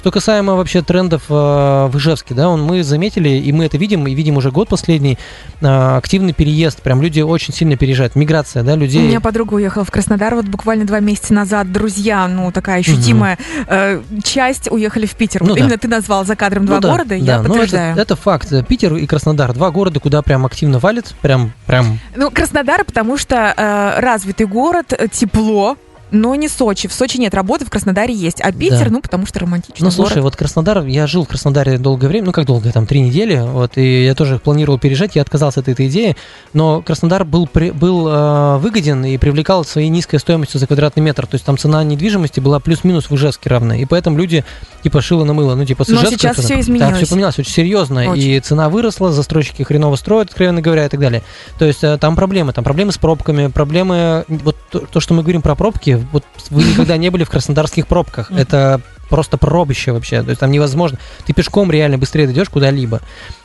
Что 0.00 0.10
касаемо 0.10 0.54
вообще 0.54 0.80
трендов 0.80 1.24
э, 1.28 1.34
в 1.34 1.90
Ижевске, 1.94 2.32
да, 2.32 2.48
он, 2.48 2.62
мы 2.62 2.82
заметили, 2.82 3.28
и 3.28 3.52
мы 3.52 3.66
это 3.66 3.76
видим, 3.76 4.06
и 4.06 4.14
видим 4.14 4.38
уже 4.38 4.50
год 4.50 4.70
последний, 4.70 5.18
э, 5.60 5.66
активный 5.66 6.32
переезд, 6.32 6.80
прям 6.80 7.02
люди 7.02 7.20
очень 7.20 7.52
сильно 7.52 7.76
переезжают, 7.76 8.16
миграция, 8.16 8.62
да, 8.62 8.76
людей. 8.76 9.04
У 9.04 9.08
меня 9.08 9.20
подруга 9.20 9.52
уехала 9.52 9.84
в 9.84 9.90
Краснодар 9.90 10.34
вот 10.34 10.46
буквально 10.46 10.86
два 10.86 11.00
месяца 11.00 11.34
назад, 11.34 11.70
друзья, 11.70 12.26
ну, 12.28 12.50
такая 12.50 12.80
ощутимая 12.80 13.34
угу. 13.34 13.64
э, 13.68 14.02
часть 14.24 14.72
уехали 14.72 15.04
в 15.04 15.14
Питер. 15.16 15.42
Ну, 15.42 15.48
вот 15.48 15.58
да. 15.58 15.60
Именно 15.60 15.76
ты 15.76 15.86
назвал 15.86 16.24
за 16.24 16.34
кадром 16.34 16.64
два 16.64 16.76
ну, 16.76 16.80
да, 16.80 16.88
города, 16.92 17.08
да, 17.10 17.14
я 17.16 17.42
ну, 17.42 17.48
подтверждаю. 17.50 17.92
Это, 17.92 18.00
это 18.00 18.16
факт. 18.16 18.66
Питер 18.68 18.96
и 18.96 19.06
Краснодар, 19.06 19.52
два 19.52 19.70
города, 19.70 20.00
куда 20.00 20.22
прям 20.22 20.46
активно 20.46 20.78
валит, 20.78 21.14
прям, 21.20 21.52
прям. 21.66 21.98
Ну, 22.16 22.30
Краснодар, 22.30 22.84
потому 22.84 23.18
что 23.18 23.52
э, 23.54 24.00
развитый 24.00 24.46
город, 24.46 24.98
тепло, 25.12 25.76
но 26.10 26.34
не 26.34 26.48
Сочи. 26.48 26.88
В 26.88 26.92
Сочи 26.92 27.18
нет 27.18 27.34
работы, 27.34 27.64
в 27.64 27.70
Краснодаре 27.70 28.14
есть. 28.14 28.40
А 28.40 28.52
Питер, 28.52 28.86
да. 28.86 28.90
ну, 28.90 29.00
потому 29.00 29.26
что 29.26 29.40
романтичный 29.40 29.84
Ну, 29.84 29.90
слушай, 29.90 30.14
город. 30.14 30.24
вот 30.24 30.36
Краснодар, 30.36 30.84
я 30.86 31.06
жил 31.06 31.24
в 31.24 31.28
Краснодаре 31.28 31.78
долгое 31.78 32.08
время, 32.08 32.26
ну, 32.26 32.32
как 32.32 32.46
долго, 32.46 32.70
там, 32.72 32.86
три 32.86 33.00
недели, 33.00 33.40
вот, 33.40 33.76
и 33.76 34.04
я 34.04 34.14
тоже 34.14 34.38
планировал 34.38 34.78
переезжать, 34.78 35.16
я 35.16 35.22
отказался 35.22 35.60
от 35.60 35.68
этой 35.68 35.88
идеи, 35.88 36.16
но 36.52 36.82
Краснодар 36.82 37.24
был, 37.24 37.48
был 37.52 38.08
э, 38.08 38.58
выгоден 38.58 39.04
и 39.04 39.18
привлекал 39.18 39.64
своей 39.64 39.88
низкой 39.88 40.18
стоимостью 40.18 40.60
за 40.60 40.66
квадратный 40.66 41.02
метр, 41.02 41.26
то 41.26 41.34
есть 41.34 41.44
там 41.44 41.58
цена 41.58 41.82
недвижимости 41.84 42.40
была 42.40 42.60
плюс-минус 42.60 43.10
в 43.10 43.14
Ижевске 43.14 43.50
равная, 43.50 43.78
и 43.78 43.84
поэтому 43.84 44.18
люди, 44.18 44.44
типа, 44.82 45.00
шило 45.00 45.24
на 45.24 45.32
мыло, 45.32 45.54
ну, 45.54 45.64
типа, 45.64 45.84
с 45.84 45.88
Но 45.88 46.04
сейчас 46.04 46.36
все 46.36 46.60
изменилось. 46.60 46.92
Да, 46.92 46.96
все 46.98 47.06
поменялось 47.06 47.38
очень 47.38 47.52
серьезно, 47.52 48.10
очень. 48.10 48.22
и 48.22 48.40
цена 48.40 48.68
выросла, 48.68 49.12
застройщики 49.12 49.62
хреново 49.62 49.96
строят, 49.96 50.28
откровенно 50.30 50.60
говоря, 50.60 50.86
и 50.86 50.88
так 50.88 51.00
далее. 51.00 51.22
То 51.58 51.64
есть 51.64 51.84
э, 51.84 51.98
там 51.98 52.16
проблемы, 52.16 52.52
там 52.52 52.64
проблемы 52.64 52.92
с 52.92 52.98
пробками, 52.98 53.48
проблемы, 53.48 54.24
вот 54.28 54.56
то, 54.70 54.80
то 54.80 55.00
что 55.00 55.14
мы 55.14 55.22
говорим 55.22 55.42
про 55.42 55.54
пробки, 55.54 56.04
вот 56.12 56.24
вы 56.50 56.62
никогда 56.62 56.96
не 56.96 57.10
были 57.10 57.24
в 57.24 57.30
краснодарских 57.30 57.86
пробках. 57.86 58.30
Это 58.30 58.80
просто 59.10 59.36
пробище 59.36 59.92
вообще. 59.92 60.22
То 60.22 60.30
есть 60.30 60.40
там 60.40 60.50
невозможно. 60.50 60.98
Ты 61.26 61.34
пешком 61.34 61.70
реально 61.70 61.98
быстрее 61.98 62.26
дойдешь 62.26 62.48
куда-либо. 62.48 63.00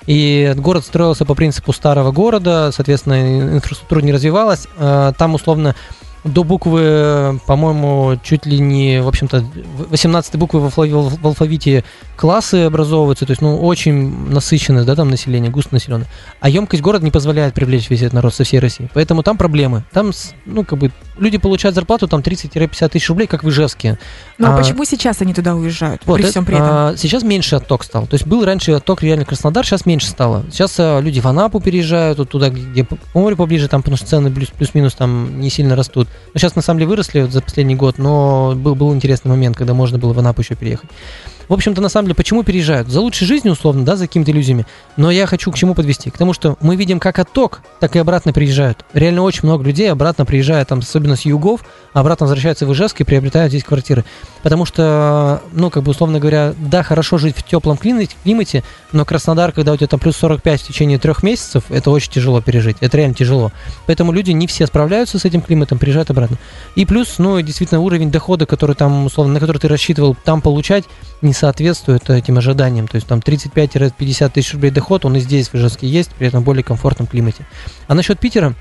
И 0.06 0.54
город 0.56 0.86
строился 0.86 1.26
по 1.26 1.34
принципу 1.34 1.74
старого 1.74 2.12
города, 2.12 2.72
соответственно, 2.74 3.56
инфраструктура 3.56 4.02
не 4.02 4.14
развивалась. 4.14 4.68
А, 4.78 5.12
там 5.14 5.34
условно 5.34 5.76
до 6.26 6.44
буквы, 6.44 7.40
по-моему, 7.46 8.18
чуть 8.24 8.46
ли 8.46 8.60
не, 8.60 9.02
в 9.02 9.08
общем-то, 9.08 9.46
18 9.90 10.36
буквы 10.38 10.70
в 10.70 11.26
алфавите 11.26 11.84
классы 12.16 12.66
образовываются, 12.66 13.26
то 13.26 13.32
есть, 13.32 13.42
ну, 13.42 13.60
очень 13.62 14.30
насыщенное, 14.30 14.84
да, 14.84 14.96
там 14.96 15.10
население, 15.10 15.52
густо 15.52 15.74
населенное. 15.74 16.08
А 16.40 16.50
емкость 16.50 16.82
города 16.82 17.04
не 17.04 17.12
позволяет 17.12 17.54
привлечь 17.54 17.90
весь 17.90 18.02
этот 18.02 18.14
народ 18.14 18.34
со 18.34 18.44
всей 18.44 18.60
России. 18.60 18.90
Поэтому 18.94 19.24
там 19.24 19.38
проблемы. 19.38 19.84
Там, 19.92 20.12
ну, 20.46 20.64
как 20.64 20.80
бы, 20.80 20.92
люди 21.18 21.38
получают 21.38 21.76
зарплату 21.76 22.08
там 22.08 22.22
30-50 22.22 22.90
тысяч 22.90 23.10
рублей, 23.10 23.28
как 23.28 23.44
в 23.44 23.50
Ижевске. 23.50 24.00
Ну, 24.38 24.48
а, 24.48 24.56
а 24.56 24.58
почему 24.58 24.86
сейчас 24.86 25.22
они 25.22 25.34
туда 25.34 25.56
уезжают, 25.56 26.02
вот, 26.06 26.16
при 26.16 26.24
всем 26.24 26.46
при 26.46 26.56
этом? 26.56 26.70
А, 26.70 26.94
сейчас 26.98 27.24
меньше 27.24 27.56
отток 27.56 27.84
стал. 27.84 28.08
То 28.08 28.16
есть 28.16 28.26
был 28.26 28.46
раньше 28.46 28.72
отток 28.72 29.04
реально 29.04 29.26
Краснодар, 29.26 29.66
сейчас 29.66 29.86
меньше 29.86 30.08
стало. 30.08 30.46
Сейчас 30.52 30.76
а, 30.80 31.00
люди 31.00 31.20
в 31.20 31.26
Анапу 31.26 31.60
переезжают, 31.60 32.18
вот 32.18 32.30
туда, 32.30 32.50
где 32.50 32.84
по 32.84 32.98
морю 33.20 33.36
поближе, 33.36 33.68
там, 33.68 33.82
потому 33.82 33.98
что 33.98 34.08
цены 34.08 34.32
плюс-минус 34.32 34.94
там 34.94 35.40
не 35.40 35.50
сильно 35.50 35.76
растут. 35.76 36.08
Но 36.34 36.40
сейчас, 36.40 36.56
на 36.56 36.62
самом 36.62 36.80
деле, 36.80 36.90
выросли 36.90 37.22
вот, 37.22 37.32
за 37.32 37.42
последний 37.42 37.76
год, 37.76 37.98
но 37.98 38.54
был, 38.56 38.76
был 38.76 38.94
интересный 38.94 39.30
момент, 39.30 39.58
когда 39.58 39.74
можно 39.74 39.98
было 39.98 40.14
в 40.14 40.20
Анапу 40.20 40.42
еще 40.42 40.56
переехать. 40.56 40.90
В 41.48 41.54
общем-то, 41.54 41.82
на 41.82 41.90
самом 41.90 42.08
деле, 42.08 42.16
почему 42.16 42.44
переезжают? 42.44 42.90
За 42.90 43.02
лучшей 43.02 43.28
жизнью, 43.28 43.54
условно, 43.54 43.86
да, 43.86 43.96
за 43.96 44.08
какими-то 44.08 44.32
иллюзиями. 44.32 44.66
Но 44.98 45.12
я 45.12 45.26
хочу 45.26 45.52
к 45.52 45.56
чему 45.56 45.76
подвести? 45.76 46.10
К 46.10 46.18
тому, 46.18 46.34
что 46.34 46.58
мы 46.62 46.76
видим 46.76 47.00
как 47.00 47.20
отток, 47.20 47.62
так 47.80 47.96
и 47.96 48.00
обратно 48.00 48.34
приезжают. 48.34 48.86
Реально 48.94 49.22
очень 49.22 49.42
много 49.44 49.64
людей 49.64 49.92
обратно 49.92 50.26
приезжают, 50.26 50.70
там, 50.70 50.80
особенно 50.80 51.16
с 51.16 51.22
югов, 51.22 51.62
обратно 51.94 52.26
возвращаются 52.26 52.66
в 52.66 52.74
Ижевск 52.74 53.02
и 53.02 53.04
приобретают 53.04 53.52
здесь 53.52 53.64
квартиры. 53.64 54.06
Потому 54.44 54.66
что, 54.66 55.42
ну, 55.52 55.70
как 55.70 55.84
бы, 55.84 55.92
условно 55.92 56.20
говоря, 56.20 56.54
да, 56.58 56.84
хорошо 56.84 57.18
жить 57.18 57.36
в 57.38 57.44
теплом 57.44 57.78
климате, 57.78 58.64
но 58.92 59.06
Краснодар, 59.06 59.52
когда 59.52 59.74
у 59.74 59.78
тебя 59.78 59.88
там 59.88 60.00
плюс 60.00 60.16
45 60.18 60.62
в 60.62 60.68
течение 60.68 61.00
трех 61.00 61.24
месяцев, 61.24 61.64
это 61.70 61.92
очень 61.92 62.12
тяжело 62.12 62.42
пережить. 62.42 62.78
Это 62.80 62.98
реально 62.98 63.16
тяжело. 63.16 63.52
Поэтому 63.86 64.12
люди 64.12 64.32
не 64.32 64.48
все 64.48 64.68
справляются 64.68 65.20
с 65.20 65.26
этим 65.26 65.42
климатом, 65.42 65.78
приезжают 65.78 66.10
обратно. 66.10 66.38
И 66.76 66.86
плюс, 66.86 67.16
ну, 67.18 67.40
действительно, 67.42 67.82
уровень 67.82 68.12
дохода, 68.12 68.46
который 68.46 68.76
там, 68.76 69.06
условно, 69.06 69.34
на 69.34 69.40
который 69.40 69.58
ты 69.58 69.68
рассчитывал 69.68 70.16
там 70.24 70.42
получать, 70.42 70.86
не 71.22 71.34
соответствует 71.36 72.10
этим 72.10 72.38
ожиданиям. 72.38 72.88
То 72.88 72.96
есть 72.96 73.08
там 73.08 73.20
35-50 73.20 74.30
тысяч 74.30 74.54
рублей 74.54 74.72
доход, 74.72 75.06
он 75.06 75.16
и 75.16 75.20
здесь 75.20 75.50
в 75.50 75.56
Ижевске 75.56 75.88
есть, 75.88 76.12
при 76.12 76.28
этом 76.28 76.42
в 76.42 76.46
более 76.46 76.64
комфортном 76.64 77.08
климате. 77.08 77.46
А 77.88 77.94
насчет 77.94 78.20
Питера, 78.20 78.56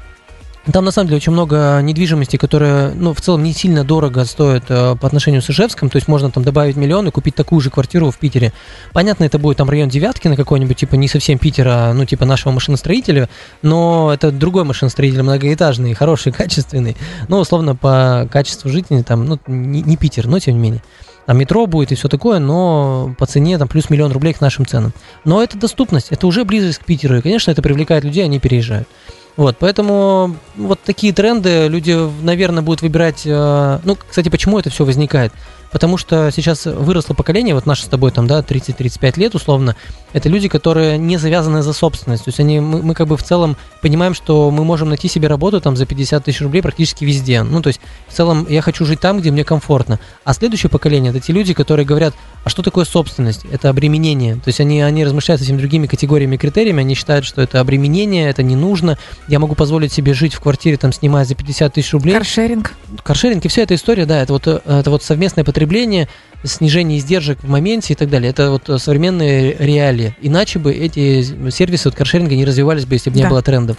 там 0.73 0.85
на 0.85 0.91
самом 0.91 1.09
деле 1.09 1.19
очень 1.19 1.33
много 1.33 1.81
недвижимости, 1.83 2.37
которая, 2.39 2.95
ну, 2.95 3.13
в 3.13 3.21
целом 3.21 3.43
не 3.43 3.53
сильно 3.53 3.85
дорого 3.85 4.25
стоит 4.25 4.65
э, 4.69 4.97
по 4.97 5.07
отношению 5.07 5.43
с 5.43 5.51
Ижевском, 5.51 5.91
то 5.91 5.97
есть 5.97 6.09
можно 6.09 6.31
там 6.31 6.43
добавить 6.43 6.77
миллион 6.77 7.07
и 7.07 7.11
купить 7.11 7.35
такую 7.35 7.61
же 7.61 7.69
квартиру 7.71 8.11
в 8.11 8.19
Питере. 8.19 8.53
Понятно, 8.95 9.25
это 9.25 9.39
будет 9.39 9.59
там 9.59 9.69
район 9.69 9.91
девятки 9.91 10.27
на 10.27 10.37
какой-нибудь, 10.37 10.77
типа 10.79 10.95
не 10.95 11.07
совсем 11.07 11.39
Питера, 11.39 11.93
ну, 11.95 12.07
типа 12.07 12.25
нашего 12.25 12.53
машиностроителя, 12.53 13.29
но 13.61 14.11
это 14.13 14.31
другой 14.31 14.65
машиностроитель, 14.65 15.23
многоэтажный, 15.23 15.93
хороший, 15.93 16.33
качественный, 16.33 16.97
ну, 17.29 17.39
условно, 17.41 17.77
по 17.77 18.27
качеству 18.33 18.71
жизни 18.71 19.03
там, 19.03 19.27
ну, 19.27 19.39
не, 19.47 19.83
не 19.83 19.99
Питер, 19.99 20.27
но 20.27 20.39
тем 20.39 20.55
не 20.55 20.61
менее 20.61 20.83
там 21.27 21.39
метро 21.39 21.67
будет 21.67 21.93
и 21.93 21.95
все 21.95 22.09
такое, 22.09 22.39
но 22.39 23.15
по 23.19 23.27
цене 23.27 23.59
там 23.59 23.69
плюс 23.69 23.91
миллион 23.91 24.13
рублей 24.13 24.33
к 24.35 24.41
нашим 24.41 24.67
ценам. 24.67 24.93
Но 25.25 25.43
это 25.43 25.59
доступность, 25.59 26.09
это 26.11 26.27
уже 26.27 26.45
близость 26.45 26.79
к 26.79 26.85
Питеру, 26.85 27.17
и, 27.17 27.21
конечно, 27.23 27.51
это 27.51 27.63
привлекает 27.63 28.05
людей, 28.05 28.25
они 28.25 28.39
переезжают. 28.39 28.89
Вот, 29.37 29.57
поэтому 29.59 30.37
вот 30.57 30.81
такие 30.85 31.13
тренды 31.13 31.67
люди, 31.67 31.99
наверное, 32.23 32.63
будут 32.63 32.83
выбирать. 32.83 33.23
Э, 33.25 33.81
ну, 33.83 33.97
кстати, 33.97 34.29
почему 34.29 34.61
это 34.61 34.71
все 34.71 34.85
возникает? 34.85 35.33
Потому 35.75 35.97
что 35.97 36.31
сейчас 36.31 36.67
выросло 36.67 37.15
поколение, 37.15 37.53
вот 37.53 37.67
наше 37.67 37.83
с 37.83 37.89
тобой 37.89 38.13
там, 38.13 38.29
да, 38.29 38.39
30-35 38.43 39.19
лет 39.19 39.35
условно, 39.35 39.75
это 40.13 40.29
люди, 40.29 40.49
которые 40.49 40.97
не 40.99 41.17
завязаны 41.17 41.63
за 41.63 41.73
собственность. 41.73 42.23
То 42.23 42.29
есть 42.29 42.39
они, 42.39 42.61
мы, 42.61 42.81
мы 42.81 42.95
как 42.95 43.09
бы 43.09 43.17
в 43.17 43.25
целом 43.25 43.57
понимаем, 43.83 44.15
что 44.15 44.53
мы 44.53 44.65
можем 44.65 44.89
найти 44.89 45.09
себе 45.09 45.27
работу 45.27 45.61
там 45.61 45.77
за 45.77 45.85
50 45.85 46.25
тысяч 46.25 46.41
рублей 46.43 46.63
практически 46.63 47.05
везде. 47.05 47.43
Ну, 47.43 47.61
то 47.61 47.71
есть 47.71 47.81
в 48.07 48.15
целом 48.15 48.47
я 48.49 48.63
хочу 48.63 48.87
жить 48.87 49.01
там, 49.01 49.19
где 49.19 49.33
мне 49.33 49.43
комфортно. 49.43 49.99
А 50.23 50.33
следующее 50.33 50.71
поколение 50.71 51.11
это 51.11 51.19
те 51.19 51.33
люди, 51.33 51.55
которые 51.55 51.85
говорят, 51.85 52.15
а 52.45 52.51
что 52.51 52.63
такое 52.63 52.85
собственность? 52.85 53.45
Это 53.51 53.69
обременение. 53.69 54.37
То 54.37 54.51
есть 54.51 54.61
они, 54.61 54.81
они 54.81 55.05
размышляют 55.05 55.41
совсем 55.41 55.59
другими 55.59 55.89
категориями 55.89 56.37
критериями, 56.37 56.83
они 56.83 56.95
считают, 56.95 57.25
что 57.25 57.43
это 57.43 57.59
обременение, 57.59 58.31
это 58.31 58.45
не 58.45 58.55
нужно. 58.55 58.97
Я 59.27 59.41
могу 59.41 59.57
позволить 59.57 59.93
себе 59.93 60.15
жить 60.15 60.35
в 60.35 60.41
квартире, 60.41 60.77
там, 60.77 60.93
снимая 60.93 61.25
за 61.25 61.35
50 61.35 61.75
тысяч 61.75 61.93
рублей. 61.93 62.15
Каршеринг. 62.15 62.75
Каршеринг 63.03 63.45
и 63.45 63.49
вся 63.49 63.63
эта 63.63 63.75
история, 63.75 64.07
да, 64.07 64.23
это 64.23 64.33
вот, 64.33 64.47
это 64.47 64.91
вот 64.91 65.03
совместное 65.03 65.43
потребление 65.43 65.64
потребление, 65.65 66.09
снижение 66.45 66.99
издержек 66.99 67.43
в 67.43 67.49
моменте 67.49 67.95
и 67.95 67.97
так 67.97 68.11
далее. 68.11 68.31
Это 68.31 68.51
вот 68.51 68.81
современные 68.81 69.57
реалии. 69.59 70.15
Иначе 70.21 70.59
бы 70.59 70.73
эти 70.73 71.23
сервисы 71.51 71.89
вот 71.89 71.97
каршеринга 71.97 72.35
не 72.37 72.45
развивались 72.45 72.85
бы, 72.85 72.95
если 72.95 73.11
бы 73.11 73.17
не 73.17 73.23
да. 73.23 73.31
было 73.31 73.43
трендов. 73.43 73.79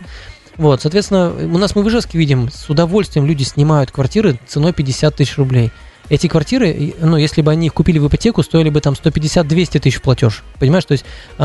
Вот, 0.57 0.81
соответственно, 0.81 1.31
у 1.31 1.57
нас 1.57 1.75
мы 1.75 1.83
в 1.83 1.89
Ижевске 1.89 2.17
видим, 2.17 2.49
с 2.49 2.69
удовольствием 2.69 3.25
люди 3.27 3.43
снимают 3.43 3.91
квартиры 3.91 4.39
ценой 4.47 4.73
50 4.73 5.15
тысяч 5.15 5.37
рублей. 5.37 5.71
Эти 6.07 6.27
квартиры, 6.27 6.93
ну, 7.01 7.17
если 7.17 7.41
бы 7.41 7.51
они 7.51 7.67
их 7.67 7.73
купили 7.73 7.97
в 7.97 8.07
ипотеку, 8.07 8.43
стоили 8.43 8.69
бы 8.69 8.79
там 8.79 8.93
150-200 8.93 9.79
тысяч 9.79 9.99
платеж. 10.01 10.43
Понимаешь, 10.59 10.85
то 10.85 10.91
есть 10.91 11.03
э, 11.39 11.43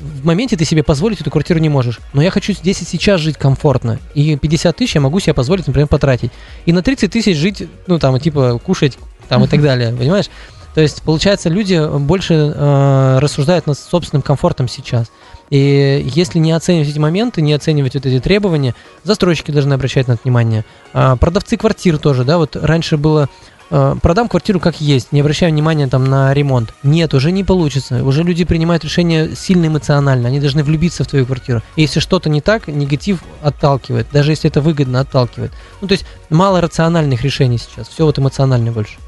в 0.00 0.24
моменте 0.24 0.56
ты 0.56 0.64
себе 0.64 0.84
позволить 0.84 1.20
эту 1.20 1.32
квартиру 1.32 1.58
не 1.58 1.68
можешь. 1.68 1.98
Но 2.12 2.22
я 2.22 2.30
хочу 2.30 2.52
здесь 2.52 2.80
и 2.80 2.84
сейчас 2.84 3.20
жить 3.20 3.36
комфортно. 3.36 3.98
И 4.14 4.36
50 4.36 4.76
тысяч 4.76 4.94
я 4.94 5.00
могу 5.00 5.18
себе 5.18 5.34
позволить, 5.34 5.66
например, 5.66 5.88
потратить. 5.88 6.30
И 6.64 6.72
на 6.72 6.82
30 6.82 7.10
тысяч 7.10 7.36
жить, 7.36 7.64
ну, 7.88 7.98
там, 7.98 8.18
типа, 8.20 8.60
кушать 8.64 8.98
там 9.28 9.44
и 9.44 9.48
так 9.48 9.62
далее, 9.62 9.92
понимаешь? 9.92 10.26
То 10.74 10.82
есть, 10.82 11.02
получается, 11.02 11.48
люди 11.48 11.80
больше 11.98 12.52
э, 12.54 13.18
рассуждают 13.20 13.66
над 13.66 13.78
собственным 13.78 14.22
комфортом 14.22 14.68
сейчас. 14.68 15.08
И 15.50 16.08
если 16.14 16.38
не 16.38 16.52
оценивать 16.52 16.88
эти 16.88 16.98
моменты, 16.98 17.40
не 17.42 17.52
оценивать 17.52 17.94
вот 17.94 18.06
эти 18.06 18.20
требования, 18.20 18.74
застройщики 19.02 19.50
должны 19.50 19.74
обращать 19.74 20.08
на 20.08 20.12
это 20.12 20.22
внимание. 20.24 20.64
А, 20.92 21.16
продавцы 21.16 21.56
квартир 21.56 21.98
тоже, 21.98 22.24
да, 22.24 22.38
вот 22.38 22.54
раньше 22.54 22.98
было 22.98 23.28
э, 23.70 23.96
продам 24.02 24.28
квартиру 24.28 24.60
как 24.60 24.80
есть, 24.80 25.10
не 25.10 25.20
обращая 25.20 25.50
внимания 25.50 25.88
там 25.88 26.04
на 26.04 26.34
ремонт. 26.34 26.74
Нет, 26.82 27.14
уже 27.14 27.32
не 27.32 27.44
получится. 27.44 28.04
Уже 28.04 28.22
люди 28.22 28.44
принимают 28.44 28.84
решение 28.84 29.34
сильно 29.34 29.66
эмоционально. 29.66 30.28
Они 30.28 30.38
должны 30.38 30.62
влюбиться 30.62 31.02
в 31.02 31.08
твою 31.08 31.24
квартиру. 31.24 31.62
И 31.76 31.82
если 31.82 31.98
что-то 31.98 32.28
не 32.28 32.42
так, 32.42 32.68
негатив 32.68 33.22
отталкивает. 33.42 34.06
Даже 34.12 34.32
если 34.32 34.50
это 34.50 34.60
выгодно, 34.60 35.00
отталкивает. 35.00 35.52
Ну, 35.80 35.88
то 35.88 35.92
есть 35.92 36.04
мало 36.28 36.60
рациональных 36.60 37.22
решений 37.22 37.58
сейчас. 37.58 37.88
Все 37.88 38.04
вот 38.04 38.18
эмоционально 38.18 38.70
больше. 38.70 38.98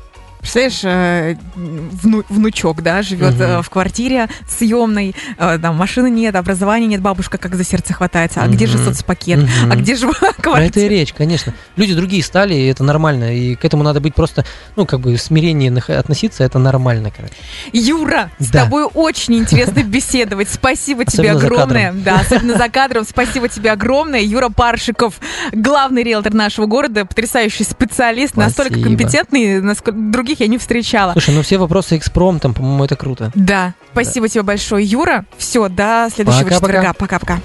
Представляешь, 0.41 0.81
э, 0.85 1.37
вну, 1.55 2.25
внучок, 2.29 2.83
да, 2.83 3.03
живет 3.03 3.35
угу. 3.35 3.63
в 3.63 3.71
квартире 3.71 4.29
съемной, 4.49 5.15
э, 5.39 5.59
там 5.61 5.77
машины 5.77 6.11
нет, 6.11 6.35
образования 6.35 6.87
нет, 6.87 7.01
бабушка 7.01 7.39
как 7.39 7.55
за 7.55 7.65
сердце 7.65 7.93
хватается. 7.93 8.43
А 8.43 8.47
угу. 8.47 8.55
где 8.55 8.67
же 8.67 8.79
соцпакет? 8.79 9.41
Угу. 9.41 9.73
А 9.73 9.77
где 9.77 9.97
же 9.97 10.07
квартира? 10.07 10.33
Про 10.53 10.65
это 10.65 10.81
и 10.81 10.89
речь, 10.89 11.13
конечно. 11.13 11.55
Люди 11.77 11.95
другие 11.95 12.23
стали, 12.23 12.55
и 12.55 12.67
это 12.67 12.85
нормально. 12.85 13.37
И 13.37 13.55
к 13.55 13.65
этому 13.65 13.83
надо 13.83 14.01
быть 14.01 14.15
просто, 14.15 14.45
ну, 14.77 14.87
как 14.87 15.01
бы 15.01 15.17
смирение 15.19 15.71
относиться, 15.71 16.43
это 16.45 16.59
нормально, 16.59 17.13
короче. 17.15 17.35
Юра, 17.73 18.31
да. 18.39 18.45
с 18.45 18.51
тобой 18.51 18.85
очень 18.85 19.37
интересно 19.37 19.83
беседовать. 19.83 20.49
Спасибо 20.49 21.05
тебе 21.05 21.33
огромное. 21.33 21.93
Да, 21.93 22.21
особенно 22.21 22.57
за 22.57 22.69
кадром. 22.69 23.05
Спасибо 23.05 23.49
тебе 23.49 23.73
огромное. 23.73 24.21
Юра 24.21 24.49
Паршиков, 24.49 25.15
главный 25.53 26.03
риэлтор 26.03 26.35
нашего 26.35 26.67
города, 26.67 27.05
потрясающий 27.05 27.65
специалист, 27.65 28.37
настолько 28.37 28.81
компетентный, 28.81 29.61
насколько 29.61 29.99
другие 29.99 30.30
других 30.31 30.41
я 30.41 30.47
не 30.47 30.59
встречала. 30.59 31.13
Слушай, 31.13 31.35
ну 31.35 31.43
все 31.43 31.59
вопросы 31.59 31.97
экспромтом, 31.97 32.55
по-моему, 32.55 32.85
это 32.85 32.97
круто. 32.97 33.33
Да. 33.35 33.75
Спасибо 33.93 34.27
да. 34.27 34.31
тебе 34.31 34.43
большое, 34.43 34.85
Юра. 34.85 35.25
Все, 35.37 35.69
до 35.69 36.09
следующего 36.13 36.45
пока, 36.45 36.55
четверга. 36.55 36.93
Пока-пока. 36.95 37.41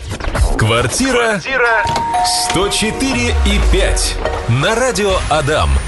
Квартира 0.58 1.41
104 2.50 3.30
и 3.30 3.62
5 3.71 4.17
на 4.50 4.76
радио 4.76 5.13
Адам. 5.30 5.69